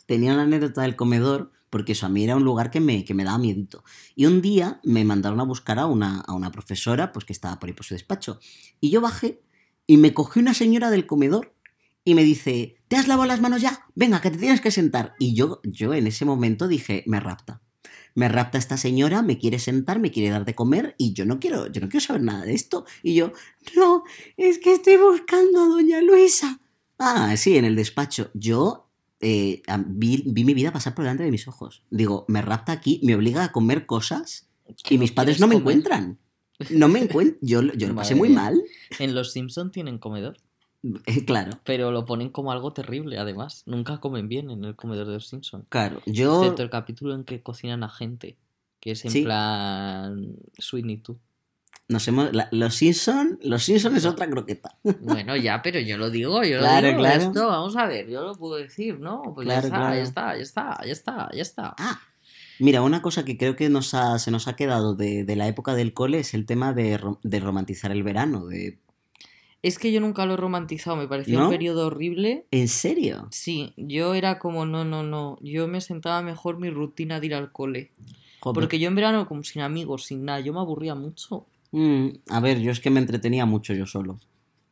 tenía 0.06 0.32
una 0.34 0.42
anécdota 0.42 0.82
del 0.82 0.96
comedor, 0.96 1.52
porque 1.70 1.92
eso 1.92 2.06
a 2.06 2.08
mí 2.08 2.24
era 2.24 2.36
un 2.36 2.44
lugar 2.44 2.70
que 2.70 2.80
me, 2.80 3.04
que 3.04 3.12
me 3.14 3.24
daba 3.24 3.38
miedito. 3.38 3.84
Y 4.14 4.26
un 4.26 4.40
día 4.40 4.80
me 4.84 5.04
mandaron 5.04 5.38
a 5.40 5.44
buscar 5.44 5.78
a 5.78 5.86
una, 5.86 6.20
a 6.20 6.32
una 6.34 6.50
profesora, 6.50 7.12
pues 7.12 7.24
que 7.24 7.32
estaba 7.32 7.58
por 7.58 7.68
ahí 7.68 7.74
por 7.74 7.84
su 7.84 7.94
despacho. 7.94 8.40
Y 8.80 8.90
yo 8.90 9.00
bajé 9.00 9.42
y 9.86 9.96
me 9.98 10.14
cogió 10.14 10.40
una 10.40 10.54
señora 10.54 10.90
del 10.90 11.06
comedor 11.06 11.54
y 12.04 12.14
me 12.14 12.24
dice, 12.24 12.76
¿te 12.88 12.96
has 12.96 13.06
lavado 13.08 13.26
las 13.28 13.40
manos 13.42 13.60
ya? 13.60 13.84
Venga, 13.94 14.20
que 14.22 14.30
te 14.30 14.38
tienes 14.38 14.60
que 14.62 14.70
sentar. 14.70 15.14
Y 15.18 15.34
yo, 15.34 15.60
yo 15.64 15.92
en 15.92 16.06
ese 16.06 16.24
momento 16.24 16.68
dije, 16.68 17.04
me 17.06 17.20
rapta. 17.20 17.60
Me 18.18 18.28
rapta 18.28 18.58
esta 18.58 18.76
señora, 18.76 19.22
me 19.22 19.38
quiere 19.38 19.60
sentar, 19.60 20.00
me 20.00 20.10
quiere 20.10 20.30
dar 20.30 20.44
de 20.44 20.52
comer 20.52 20.96
y 20.98 21.12
yo 21.12 21.24
no 21.24 21.38
quiero, 21.38 21.68
yo 21.68 21.80
no 21.80 21.88
quiero 21.88 22.04
saber 22.04 22.22
nada 22.22 22.44
de 22.44 22.52
esto. 22.52 22.84
Y 23.04 23.14
yo, 23.14 23.32
no, 23.76 24.02
es 24.36 24.58
que 24.58 24.72
estoy 24.72 24.96
buscando 24.96 25.62
a 25.62 25.68
doña 25.68 26.00
Luisa. 26.00 26.58
Ah, 26.98 27.36
sí, 27.36 27.56
en 27.56 27.64
el 27.64 27.76
despacho. 27.76 28.32
Yo 28.34 28.88
eh, 29.20 29.62
vi, 29.86 30.24
vi 30.26 30.42
mi 30.42 30.52
vida 30.52 30.72
pasar 30.72 30.96
por 30.96 31.04
delante 31.04 31.22
de 31.22 31.30
mis 31.30 31.46
ojos. 31.46 31.84
Digo, 31.90 32.24
me 32.26 32.42
rapta 32.42 32.72
aquí, 32.72 33.00
me 33.04 33.14
obliga 33.14 33.44
a 33.44 33.52
comer 33.52 33.86
cosas 33.86 34.48
y 34.90 34.98
mis 34.98 35.12
padres 35.12 35.38
no 35.38 35.46
me 35.46 35.54
comer. 35.54 35.76
encuentran. 35.76 36.18
No 36.70 36.88
me 36.88 36.98
encuentran. 36.98 37.38
Yo, 37.40 37.62
yo 37.62 37.86
lo 37.86 37.94
pasé 37.94 38.16
muy 38.16 38.30
mal. 38.30 38.60
En 38.98 39.14
Los 39.14 39.30
Simpson 39.30 39.70
tienen 39.70 39.98
comedor, 39.98 40.38
claro, 41.26 41.58
pero 41.64 41.90
lo 41.90 42.04
ponen 42.04 42.30
como 42.30 42.52
algo 42.52 42.72
terrible, 42.72 43.18
además. 43.18 43.62
Nunca 43.66 43.98
comen 43.98 44.28
bien 44.28 44.50
en 44.50 44.64
el 44.64 44.76
comedor 44.76 45.06
de 45.06 45.14
Los 45.14 45.28
Simpson. 45.28 45.66
claro. 45.68 46.00
Yo. 46.06 46.40
Excepto 46.42 46.62
el 46.62 46.70
capítulo 46.70 47.14
en 47.14 47.24
que 47.24 47.42
cocinan 47.42 47.82
a 47.82 47.88
gente, 47.88 48.36
que 48.80 48.92
es 48.92 49.04
en 49.04 49.10
Sí. 49.10 49.22
plan 49.24 50.36
Sweeney 50.58 50.98
tú. 50.98 51.18
Nos 51.88 52.06
hemos, 52.06 52.34
la- 52.34 52.48
los 52.52 52.74
Simpson, 52.74 53.38
los 53.42 53.64
Simpson 53.64 53.96
es 53.96 54.04
otra 54.04 54.28
croqueta. 54.28 54.76
Bueno, 55.00 55.36
ya, 55.36 55.62
pero 55.62 55.80
yo 55.80 55.96
lo 55.96 56.10
digo, 56.10 56.44
yo 56.44 56.58
Claro, 56.58 56.82
lo 56.82 56.88
digo. 56.88 57.00
claro. 57.00 57.22
Esto, 57.22 57.48
vamos 57.48 57.76
a 57.76 57.86
ver, 57.86 58.08
yo 58.10 58.22
lo 58.22 58.34
puedo 58.34 58.56
decir, 58.56 59.00
¿no? 59.00 59.22
Pues 59.34 59.46
Claro, 59.46 59.68
ya 59.68 59.68
está, 59.68 59.94
ya 59.96 60.02
está, 60.02 60.36
ya 60.36 60.42
está, 60.42 60.80
ya 60.84 60.92
está, 60.92 61.28
ya 61.34 61.42
está. 61.42 61.74
Ah, 61.78 61.98
mira, 62.58 62.82
una 62.82 63.00
cosa 63.00 63.24
que 63.24 63.38
creo 63.38 63.56
que 63.56 63.70
nos 63.70 63.94
ha- 63.94 64.18
se 64.18 64.30
nos 64.30 64.48
ha 64.48 64.54
quedado 64.54 64.94
de, 64.94 65.24
de 65.24 65.34
la 65.36 65.48
época 65.48 65.74
del 65.74 65.94
cole 65.94 66.18
es 66.18 66.34
el 66.34 66.44
tema 66.44 66.74
de, 66.74 67.00
de 67.22 67.40
romantizar 67.40 67.90
el 67.90 68.02
verano. 68.02 68.44
De, 68.46 68.78
Es 69.62 69.78
que 69.78 69.90
yo 69.92 70.00
nunca 70.00 70.24
lo 70.24 70.34
he 70.34 70.36
romantizado, 70.36 70.96
me 70.96 71.08
parecía 71.08 71.38
¿No? 71.38 71.44
un 71.44 71.50
periodo 71.50 71.86
horrible. 71.86 72.46
¿En 72.50 72.68
serio? 72.68 73.26
Sí, 73.30 73.72
yo 73.76 74.14
era 74.14 74.38
como, 74.38 74.66
no, 74.66 74.84
no, 74.84 75.02
no, 75.02 75.38
yo 75.40 75.66
me 75.66 75.80
sentaba 75.80 76.22
mejor 76.22 76.58
mi 76.60 76.70
rutina 76.70 77.18
de 77.20 77.26
ir 77.26 77.34
al 77.34 77.50
cole. 77.50 77.90
Joder. 78.40 78.54
Porque 78.54 78.78
yo 78.78 78.86
en 78.88 78.94
verano, 78.94 79.26
como 79.26 79.42
sin 79.42 79.62
amigos, 79.62 80.04
sin 80.04 80.24
nada, 80.24 80.40
yo 80.40 80.52
me 80.52 80.60
aburría 80.60 80.94
mucho. 80.94 81.46
Mm, 81.72 82.08
a 82.30 82.40
ver, 82.40 82.60
yo 82.60 82.70
es 82.70 82.78
que 82.80 82.90
me 82.90 83.00
entretenía 83.00 83.46
mucho 83.46 83.74
yo 83.74 83.84
solo. 83.84 84.20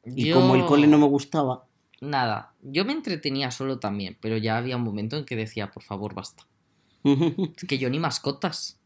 Y 0.05 0.27
Yo- 0.27 0.35
como 0.35 0.55
el 0.55 0.65
cole 0.67 0.87
no 0.87 0.99
me 0.99 1.07
gustaba, 1.07 1.65
Nada, 2.01 2.53
yo 2.63 2.85
me 2.85 2.93
entretenía 2.93 3.51
solo 3.51 3.79
también, 3.79 4.19
pero 4.21 4.37
ya 4.37 4.59
había 4.59 4.77
un 4.77 4.83
momento 4.83 5.17
en 5.17 5.25
que 5.25 5.35
decía, 5.35 5.71
por 5.71 5.83
favor, 5.83 6.15
basta. 6.15 6.47
Es 7.57 7.65
que 7.67 7.79
yo 7.79 7.89
ni 7.89 7.99
mascotas. 7.99 8.79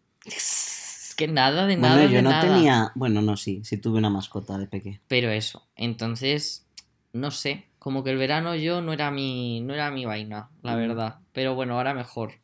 Que 1.21 1.29
nada 1.29 1.67
de 1.67 1.77
nada 1.77 1.97
bueno, 1.97 2.11
yo 2.11 2.17
de 2.17 2.23
no 2.23 2.31
nada. 2.31 2.55
tenía. 2.55 2.93
Bueno, 2.95 3.21
no, 3.21 3.37
sí, 3.37 3.61
sí 3.63 3.77
tuve 3.77 3.99
una 3.99 4.09
mascota 4.09 4.57
de 4.57 4.67
pequeño. 4.67 5.01
Pero 5.07 5.29
eso, 5.31 5.69
entonces, 5.77 6.67
no 7.13 7.31
sé, 7.31 7.67
como 7.79 8.03
que 8.03 8.11
el 8.11 8.17
verano 8.17 8.55
yo 8.57 8.81
no 8.81 8.95
era 8.95 9.11
mi, 9.11 9.61
no 9.61 9.75
era 9.75 9.91
mi 9.91 10.07
vaina, 10.07 10.49
la 10.63 10.73
Mm. 10.75 10.79
verdad. 10.79 11.19
Pero 11.35 11.55
bueno, 11.55 11.77
ahora 11.77 11.93
mejor. 11.93 12.41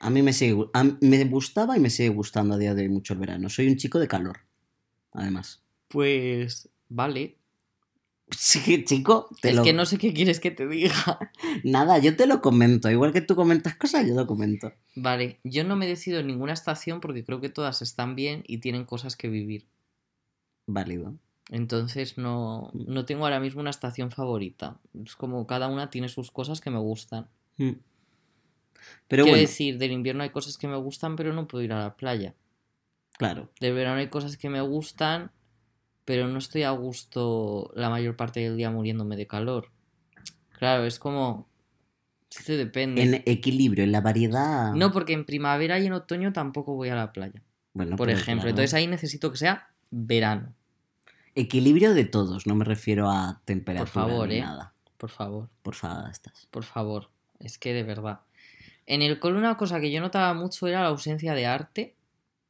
A 0.00 0.10
mí 0.10 0.20
me 0.22 0.32
sigue, 0.32 0.54
mí 0.82 0.96
me 1.02 1.24
gustaba 1.26 1.76
y 1.76 1.80
me 1.80 1.90
sigue 1.90 2.08
gustando 2.08 2.54
a 2.54 2.58
día 2.58 2.74
de 2.74 2.82
hoy 2.82 2.88
mucho 2.88 3.12
el 3.12 3.20
verano. 3.20 3.48
Soy 3.48 3.68
un 3.68 3.76
chico 3.76 4.00
de 4.00 4.08
calor, 4.08 4.40
además. 5.12 5.62
Pues, 5.88 6.68
vale. 6.88 7.39
Sí, 8.36 8.84
chico, 8.84 9.28
te 9.40 9.50
es 9.50 9.56
lo- 9.56 9.62
que 9.62 9.72
no 9.72 9.84
sé 9.86 9.98
qué 9.98 10.12
quieres 10.12 10.40
que 10.40 10.50
te 10.50 10.66
diga. 10.68 10.94
Nada, 11.64 11.98
yo 11.98 12.16
te 12.16 12.26
lo 12.26 12.40
comento. 12.40 12.90
Igual 12.90 13.12
que 13.12 13.20
tú 13.20 13.34
comentas 13.36 13.74
cosas, 13.76 14.06
yo 14.06 14.14
lo 14.14 14.26
comento. 14.26 14.72
Vale, 14.94 15.40
yo 15.44 15.64
no 15.64 15.76
me 15.76 15.86
decido 15.86 16.20
en 16.20 16.26
ninguna 16.28 16.52
estación 16.52 17.00
porque 17.00 17.24
creo 17.24 17.40
que 17.40 17.48
todas 17.48 17.82
están 17.82 18.14
bien 18.14 18.44
y 18.46 18.58
tienen 18.58 18.84
cosas 18.84 19.16
que 19.16 19.28
vivir. 19.28 19.66
Válido. 20.66 21.14
Entonces 21.50 22.16
no, 22.16 22.70
no 22.74 23.04
tengo 23.04 23.24
ahora 23.24 23.40
mismo 23.40 23.60
una 23.60 23.70
estación 23.70 24.10
favorita. 24.10 24.78
Es 25.04 25.16
como 25.16 25.46
cada 25.46 25.66
una 25.68 25.90
tiene 25.90 26.08
sus 26.08 26.30
cosas 26.30 26.60
que 26.60 26.70
me 26.70 26.78
gustan. 26.78 27.28
Mm. 27.56 27.70
Pero 29.08 29.24
Quiero 29.24 29.36
bueno, 29.36 29.48
decir, 29.48 29.76
del 29.78 29.92
invierno 29.92 30.22
hay 30.22 30.30
cosas 30.30 30.56
que 30.56 30.68
me 30.68 30.76
gustan, 30.76 31.16
pero 31.16 31.32
no 31.32 31.48
puedo 31.48 31.64
ir 31.64 31.72
a 31.72 31.80
la 31.80 31.96
playa. 31.96 32.34
claro. 33.18 33.50
Del 33.60 33.74
verano 33.74 33.98
hay 33.98 34.08
cosas 34.08 34.36
que 34.36 34.48
me 34.48 34.60
gustan, 34.60 35.30
pero 36.10 36.26
no 36.26 36.40
estoy 36.40 36.64
a 36.64 36.72
gusto 36.72 37.70
la 37.76 37.88
mayor 37.88 38.16
parte 38.16 38.40
del 38.40 38.56
día 38.56 38.68
muriéndome 38.68 39.14
de 39.14 39.28
calor. 39.28 39.70
Claro, 40.58 40.84
es 40.84 40.98
como... 40.98 41.48
Esto 42.36 42.54
depende. 42.54 43.00
En 43.00 43.22
equilibrio, 43.26 43.84
en 43.84 43.92
la 43.92 44.00
variedad. 44.00 44.72
No, 44.72 44.90
porque 44.90 45.12
en 45.12 45.24
primavera 45.24 45.78
y 45.78 45.86
en 45.86 45.92
otoño 45.92 46.32
tampoco 46.32 46.74
voy 46.74 46.88
a 46.88 46.96
la 46.96 47.12
playa, 47.12 47.44
bueno, 47.74 47.94
por 47.94 48.10
ejemplo. 48.10 48.42
claro. 48.42 48.48
Entonces 48.50 48.74
ahí 48.74 48.88
necesito 48.88 49.30
que 49.30 49.38
sea 49.38 49.68
verano, 49.88 50.52
Equilibrio 51.36 51.94
de 51.94 52.04
todos, 52.04 52.48
no 52.48 52.56
me 52.56 52.64
refiero 52.64 53.08
a 53.08 53.40
temperatura 53.44 53.84
Por 53.84 54.10
favor, 54.10 54.28
ni 54.28 54.38
¿eh? 54.38 54.40
nada. 54.40 54.74
por 54.96 55.10
favor. 55.10 55.48
Por 55.62 55.76
favor, 55.76 56.10
estás. 56.10 56.48
Por 56.50 56.64
favor, 56.64 57.08
es 57.38 57.56
que 57.56 57.72
de 57.72 57.84
verdad. 57.84 58.22
En 58.84 59.00
el 59.00 59.20
cole 59.20 59.38
una 59.38 59.56
cosa 59.56 59.78
que 59.78 59.92
yo 59.92 60.00
notaba 60.00 60.34
mucho 60.34 60.66
era 60.66 60.80
la 60.82 60.88
ausencia 60.88 61.34
de 61.34 61.46
arte. 61.46 61.94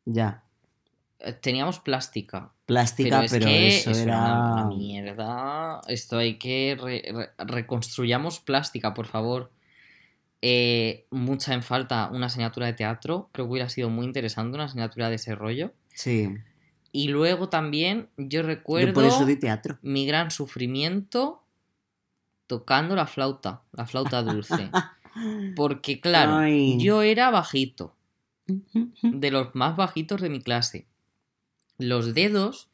Ya. 0.07 0.45
Eh, 1.21 1.33
Teníamos 1.35 1.79
plástica, 1.81 2.53
Plástica, 2.67 3.11
pero 3.11 3.25
es 3.25 3.33
pero, 3.33 3.47
que 3.47 3.69
eso, 3.69 3.91
eso 3.91 4.03
era. 4.03 4.19
una, 4.19 4.67
mierda. 4.69 5.81
Esto 5.89 6.19
hay 6.19 6.39
que 6.39 6.77
re- 6.81 7.03
re- 7.13 7.31
reconstruyamos 7.45 8.41
plástica, 8.41 8.95
por 8.95 9.07
favor. 9.07 9.51
Eh, 10.43 11.07
mucha 11.11 11.53
en 11.53 11.63
falta 11.63 12.09
una 12.13 12.27
asignatura 12.27 12.67
de 12.67 12.73
teatro. 12.73 13.29
Creo 13.33 13.47
que 13.47 13.51
hubiera 13.53 13.69
sido 13.69 13.91
muy 13.91 14.07
interesante 14.07 14.55
una 14.55 14.65
asignatura 14.65 15.09
de 15.11 15.17
ese 15.17 15.35
rollo. 15.35 15.73
Sí. 15.95 16.31
Y 16.93 17.09
luego 17.09 17.49
también 17.51 18.09
yo 18.17 18.41
Yo 18.41 18.43
recuerdo 18.43 18.95
por 18.95 19.05
eso 19.05 19.25
di 19.27 19.37
teatro. 19.37 19.79
mi 19.83 20.07
gran 20.07 20.31
sufrimiento 20.31 21.45
tocando 22.47 22.97
la 22.97 23.07
flauta, 23.07 23.63
la 23.73 23.87
flauta 23.87 24.23
dulce. 24.23 24.71
Porque 25.57 26.01
claro, 26.01 26.37
Ay. 26.39 26.79
yo 26.83 27.03
era 27.03 27.31
bajito, 27.31 27.95
de 29.03 29.31
los 29.31 29.55
más 29.55 29.77
bajitos 29.77 30.21
de 30.21 30.31
mi 30.31 30.41
clase. 30.41 30.87
Los 31.81 32.15
dedos 32.15 32.69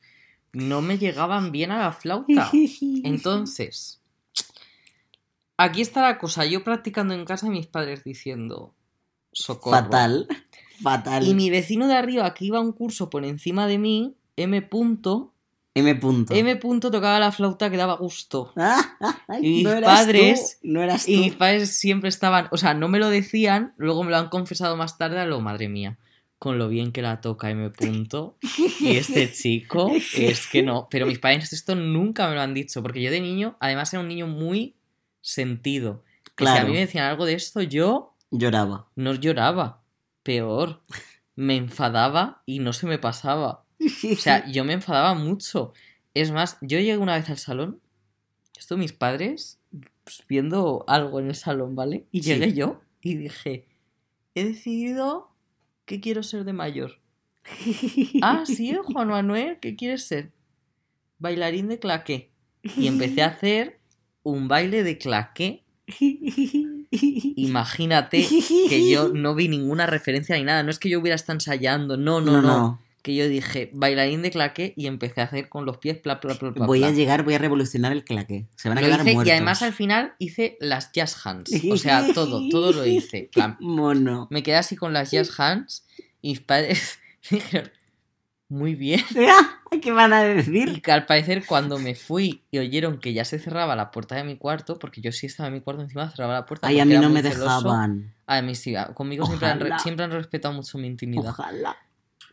no 0.52 0.82
me 0.82 0.98
llegaban 0.98 1.52
bien 1.52 1.70
a 1.70 1.78
la 1.78 1.92
flauta. 1.92 2.50
Entonces, 3.04 4.00
aquí 5.56 5.80
está 5.80 6.02
la 6.02 6.18
cosa. 6.18 6.44
Yo 6.44 6.64
practicando 6.64 7.14
en 7.14 7.24
casa 7.24 7.46
y 7.46 7.50
mis 7.50 7.66
padres 7.66 8.04
diciendo, 8.04 8.74
socorro. 9.32 9.76
Fatal. 9.76 10.28
Fatal. 10.82 11.26
Y 11.26 11.34
mi 11.34 11.50
vecino 11.50 11.86
de 11.88 11.94
arriba, 11.94 12.34
que 12.34 12.44
iba 12.44 12.58
a 12.58 12.62
un 12.62 12.72
curso 12.72 13.08
por 13.08 13.24
encima 13.24 13.66
de 13.66 13.78
mí, 13.78 14.14
M. 14.36 14.60
Punto, 14.62 15.32
M. 15.74 15.94
Punto. 15.96 16.34
M. 16.34 16.56
Punto 16.56 16.90
tocaba 16.90 17.18
la 17.18 17.32
flauta 17.32 17.70
que 17.70 17.76
daba 17.76 17.96
gusto. 17.96 18.52
Y 19.40 19.48
mis 19.56 19.64
no 19.64 19.72
eras 19.72 20.00
padres- 20.00 20.58
tú, 20.62 20.68
no 20.68 20.82
eras 20.82 21.04
tú. 21.04 21.12
Y 21.12 21.18
mis 21.18 21.34
padres 21.34 21.76
siempre 21.76 22.08
estaban, 22.08 22.48
o 22.50 22.56
sea, 22.56 22.72
no 22.74 22.88
me 22.88 22.98
lo 22.98 23.08
decían, 23.10 23.74
luego 23.76 24.04
me 24.04 24.10
lo 24.10 24.16
han 24.16 24.28
confesado 24.28 24.76
más 24.76 24.96
tarde 24.98 25.18
a 25.18 25.26
lo, 25.26 25.40
madre 25.40 25.68
mía, 25.68 25.98
con 26.38 26.58
lo 26.58 26.68
bien 26.68 26.92
que 26.92 27.02
la 27.02 27.20
toca 27.20 27.50
M. 27.50 27.70
Punto. 27.70 28.36
Y 28.80 28.96
este 28.96 29.32
chico, 29.32 29.90
es 30.16 30.46
que 30.46 30.62
no. 30.62 30.86
Pero 30.90 31.06
mis 31.06 31.18
padres 31.18 31.52
esto 31.52 31.74
nunca 31.74 32.28
me 32.28 32.34
lo 32.34 32.40
han 32.42 32.54
dicho, 32.54 32.82
porque 32.82 33.02
yo 33.02 33.10
de 33.10 33.20
niño, 33.20 33.56
además 33.60 33.92
era 33.92 34.00
un 34.02 34.08
niño 34.08 34.26
muy 34.26 34.76
sentido. 35.20 36.04
Que 36.36 36.44
si 36.44 36.50
a 36.50 36.54
Claro. 36.54 36.66
mí 36.68 36.74
me 36.74 36.80
decían 36.80 37.06
algo 37.06 37.24
de 37.24 37.34
esto, 37.34 37.62
yo 37.62 38.14
Lloraba. 38.30 38.88
no 38.96 39.14
lloraba. 39.14 39.82
Peor. 40.22 40.82
Me 41.34 41.56
enfadaba 41.56 42.42
y 42.46 42.58
no 42.58 42.72
se 42.72 42.86
me 42.86 42.98
pasaba. 42.98 43.64
O 43.80 44.16
sea, 44.16 44.46
yo 44.50 44.64
me 44.64 44.72
enfadaba 44.74 45.14
mucho. 45.14 45.72
Es 46.14 46.30
más, 46.30 46.58
yo 46.60 46.78
llegué 46.78 46.96
una 46.98 47.16
vez 47.16 47.28
al 47.30 47.38
salón, 47.38 47.80
esto 48.58 48.76
mis 48.76 48.92
padres 48.92 49.58
pues, 50.04 50.22
viendo 50.28 50.84
algo 50.88 51.20
en 51.20 51.28
el 51.28 51.34
salón, 51.34 51.74
¿vale? 51.76 52.06
Y 52.10 52.22
Sí. 52.22 52.30
llegué 52.34 52.54
yo 52.54 52.80
y 53.02 53.16
dije, 53.16 53.66
he 54.34 54.44
decidido 54.44 55.28
que 55.86 56.00
quiero 56.00 56.22
ser 56.22 56.44
de 56.44 56.52
mayor. 56.52 57.00
Ah, 58.22 58.44
sí, 58.44 58.76
Juan 58.84 59.08
Manuel, 59.08 59.58
¿qué 59.60 59.76
quieres 59.76 60.04
ser? 60.04 60.32
Bailarín 61.18 61.68
de 61.68 61.78
claqué. 61.78 62.30
Y 62.62 62.88
empecé 62.88 63.22
a 63.22 63.28
hacer 63.28 63.78
un 64.22 64.48
baile 64.48 64.82
de 64.82 64.98
claqué 64.98 65.66
Imagínate 67.36 68.26
que 68.68 68.90
yo 68.90 69.10
no 69.10 69.34
vi 69.34 69.48
ninguna 69.48 69.86
referencia 69.86 70.36
ni 70.36 70.44
nada. 70.44 70.62
No 70.62 70.70
es 70.70 70.78
que 70.78 70.88
yo 70.88 71.00
hubiera 71.00 71.16
estado 71.16 71.36
ensayando, 71.36 71.96
no, 71.96 72.20
no, 72.20 72.32
no. 72.32 72.42
No, 72.42 72.58
no. 72.58 72.80
Que 73.06 73.14
yo 73.14 73.28
dije 73.28 73.70
bailarín 73.72 74.22
de 74.22 74.32
claqué 74.32 74.74
y 74.76 74.88
empecé 74.88 75.20
a 75.20 75.24
hacer 75.24 75.48
con 75.48 75.64
los 75.64 75.78
pies. 75.78 76.00
Voy 76.56 76.82
a 76.82 76.90
llegar, 76.90 77.22
voy 77.22 77.34
a 77.34 77.38
revolucionar 77.38 77.92
el 77.92 78.02
claqué. 78.02 78.48
Se 78.56 78.68
van 78.68 78.78
a 78.78 78.80
Lo 78.80 78.88
quedar 78.88 79.00
hice, 79.02 79.12
muertos. 79.14 79.28
y 79.28 79.30
además 79.30 79.62
al 79.62 79.72
final 79.72 80.14
hice 80.18 80.56
las 80.58 80.90
jazz 80.90 81.24
hands. 81.24 81.52
O 81.70 81.76
sea, 81.76 82.04
todo, 82.14 82.48
todo 82.50 82.72
lo 82.72 82.84
hice. 82.84 83.30
Plan, 83.32 83.56
Mono. 83.60 84.26
me 84.32 84.42
quedé 84.42 84.56
así 84.56 84.74
con 84.74 84.92
las 84.92 85.12
jazz 85.12 85.38
hands 85.38 85.86
y 86.20 86.30
mis 86.30 86.40
padres 86.40 86.98
dijeron, 87.30 87.70
muy 88.48 88.74
bien. 88.74 89.00
¿Qué 89.82 89.92
van 89.92 90.12
a 90.12 90.24
Y 90.28 90.34
decir? 90.34 90.82
que 90.82 90.90
al 90.90 91.06
parecer 91.06 91.44
cuando 91.46 91.78
me 91.78 91.94
fui 91.94 92.42
y 92.50 92.58
oyeron 92.58 92.98
que 92.98 93.12
ya 93.12 93.24
se 93.24 93.38
cerraba 93.38 93.76
la 93.76 93.92
puerta 93.92 94.16
de 94.16 94.24
mi 94.24 94.36
cuarto, 94.36 94.80
porque 94.80 95.00
yo 95.00 95.12
sí 95.12 95.26
estaba 95.26 95.46
en 95.48 95.54
mi 95.54 95.60
cuarto 95.60 95.82
encima, 95.82 96.10
cerraba 96.10 96.34
la 96.34 96.46
puerta. 96.46 96.66
Ay, 96.66 96.80
a 96.80 96.84
mí 96.84 96.94
no 96.96 97.08
me 97.08 97.22
celoso. 97.22 97.40
dejaban. 97.44 98.14
A 98.26 98.42
mí 98.42 98.56
sí, 98.56 98.74
conmigo 98.94 99.26
siempre 99.26 99.48
han, 99.48 99.78
siempre 99.78 100.04
han 100.04 100.10
respetado 100.10 100.54
mucho 100.54 100.76
mi 100.78 100.88
intimidad. 100.88 101.28
Ojalá. 101.30 101.76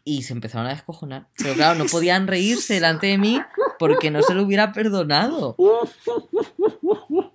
Y 0.06 0.24
se 0.24 0.34
empezaron 0.34 0.68
a 0.68 0.72
descojonar. 0.72 1.30
Pero 1.38 1.54
claro, 1.54 1.80
no 1.80 1.86
podían 1.86 2.28
reírse 2.28 2.74
delante 2.74 3.08
de 3.08 3.18
mí 3.18 3.42
porque 3.80 4.12
no 4.12 4.22
se 4.22 4.34
lo 4.34 4.44
hubiera 4.44 4.74
perdonado. 4.74 5.56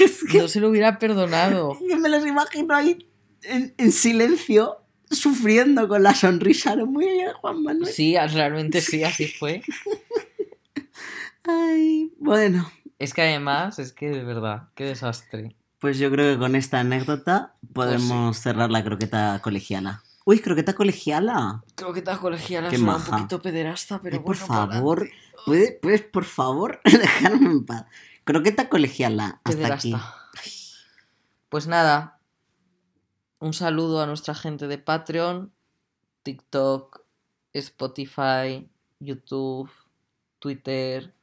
es 0.00 0.24
que, 0.30 0.38
No 0.38 0.48
se 0.48 0.60
lo 0.60 0.68
hubiera 0.68 0.98
perdonado. 0.98 1.78
que 1.88 1.96
me 1.96 2.08
los 2.08 2.26
imagino 2.26 2.74
ahí 2.74 3.08
en, 3.42 3.74
en 3.78 3.92
silencio, 3.92 4.82
sufriendo 5.10 5.88
con 5.88 6.02
la 6.02 6.14
sonrisa. 6.14 6.76
No 6.76 6.86
muy 6.86 7.06
bien, 7.06 7.32
Juan 7.34 7.62
Manuel. 7.62 7.92
Sí, 7.92 8.16
realmente 8.16 8.80
sí, 8.80 9.02
así 9.04 9.26
fue. 9.28 9.62
Ay, 11.44 12.12
bueno. 12.18 12.70
Es 12.98 13.14
que 13.14 13.22
además, 13.22 13.78
es 13.78 13.92
que 13.92 14.10
de 14.10 14.24
verdad, 14.24 14.68
qué 14.74 14.84
desastre. 14.84 15.56
Pues 15.78 15.98
yo 15.98 16.10
creo 16.10 16.34
que 16.34 16.38
con 16.38 16.56
esta 16.56 16.80
anécdota 16.80 17.54
podemos 17.72 18.36
cerrar 18.38 18.70
la 18.70 18.82
croqueta 18.82 19.40
colegiala. 19.42 20.02
Uy, 20.28 20.40
croqueta 20.40 20.74
colegiala. 20.74 21.64
Creo 21.74 21.94
que 21.94 22.00
esta 22.00 22.18
colegiala 22.18 22.68
suena 22.68 22.96
un 22.96 23.02
poquito 23.02 23.40
pederasta, 23.40 23.98
pero 24.02 24.16
Ay, 24.18 24.22
por 24.22 24.36
bueno, 24.36 24.46
favor, 24.46 25.08
¿puedes, 25.46 25.78
puedes, 25.80 26.02
por 26.02 26.26
favor, 26.26 26.82
dejarme 26.84 27.50
en 27.50 27.64
paz? 27.64 27.86
Croqueta 28.24 28.68
colegiala. 28.68 29.40
Hasta 29.42 29.74
aquí. 29.74 29.90
pederasta. 29.90 30.14
Pues 31.48 31.66
nada, 31.66 32.20
un 33.40 33.54
saludo 33.54 34.02
a 34.02 34.06
nuestra 34.06 34.34
gente 34.34 34.66
de 34.66 34.76
Patreon, 34.76 35.50
TikTok, 36.24 37.00
Spotify, 37.54 38.68
YouTube, 39.00 39.70
Twitter, 40.40 41.14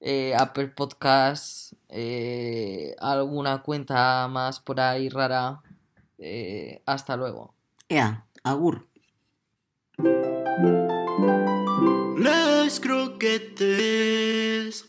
eh, 0.00 0.34
Apple 0.36 0.68
Podcasts, 0.68 1.74
eh, 1.88 2.94
alguna 2.98 3.62
cuenta 3.62 4.28
más 4.28 4.60
por 4.60 4.78
ahí 4.78 5.08
rara. 5.08 5.62
Eh, 6.18 6.82
hasta 6.84 7.16
luego. 7.16 7.53
Ea, 7.94 8.26
agur. 8.42 8.88
Les 12.26 12.74
croquettes. 12.82 14.82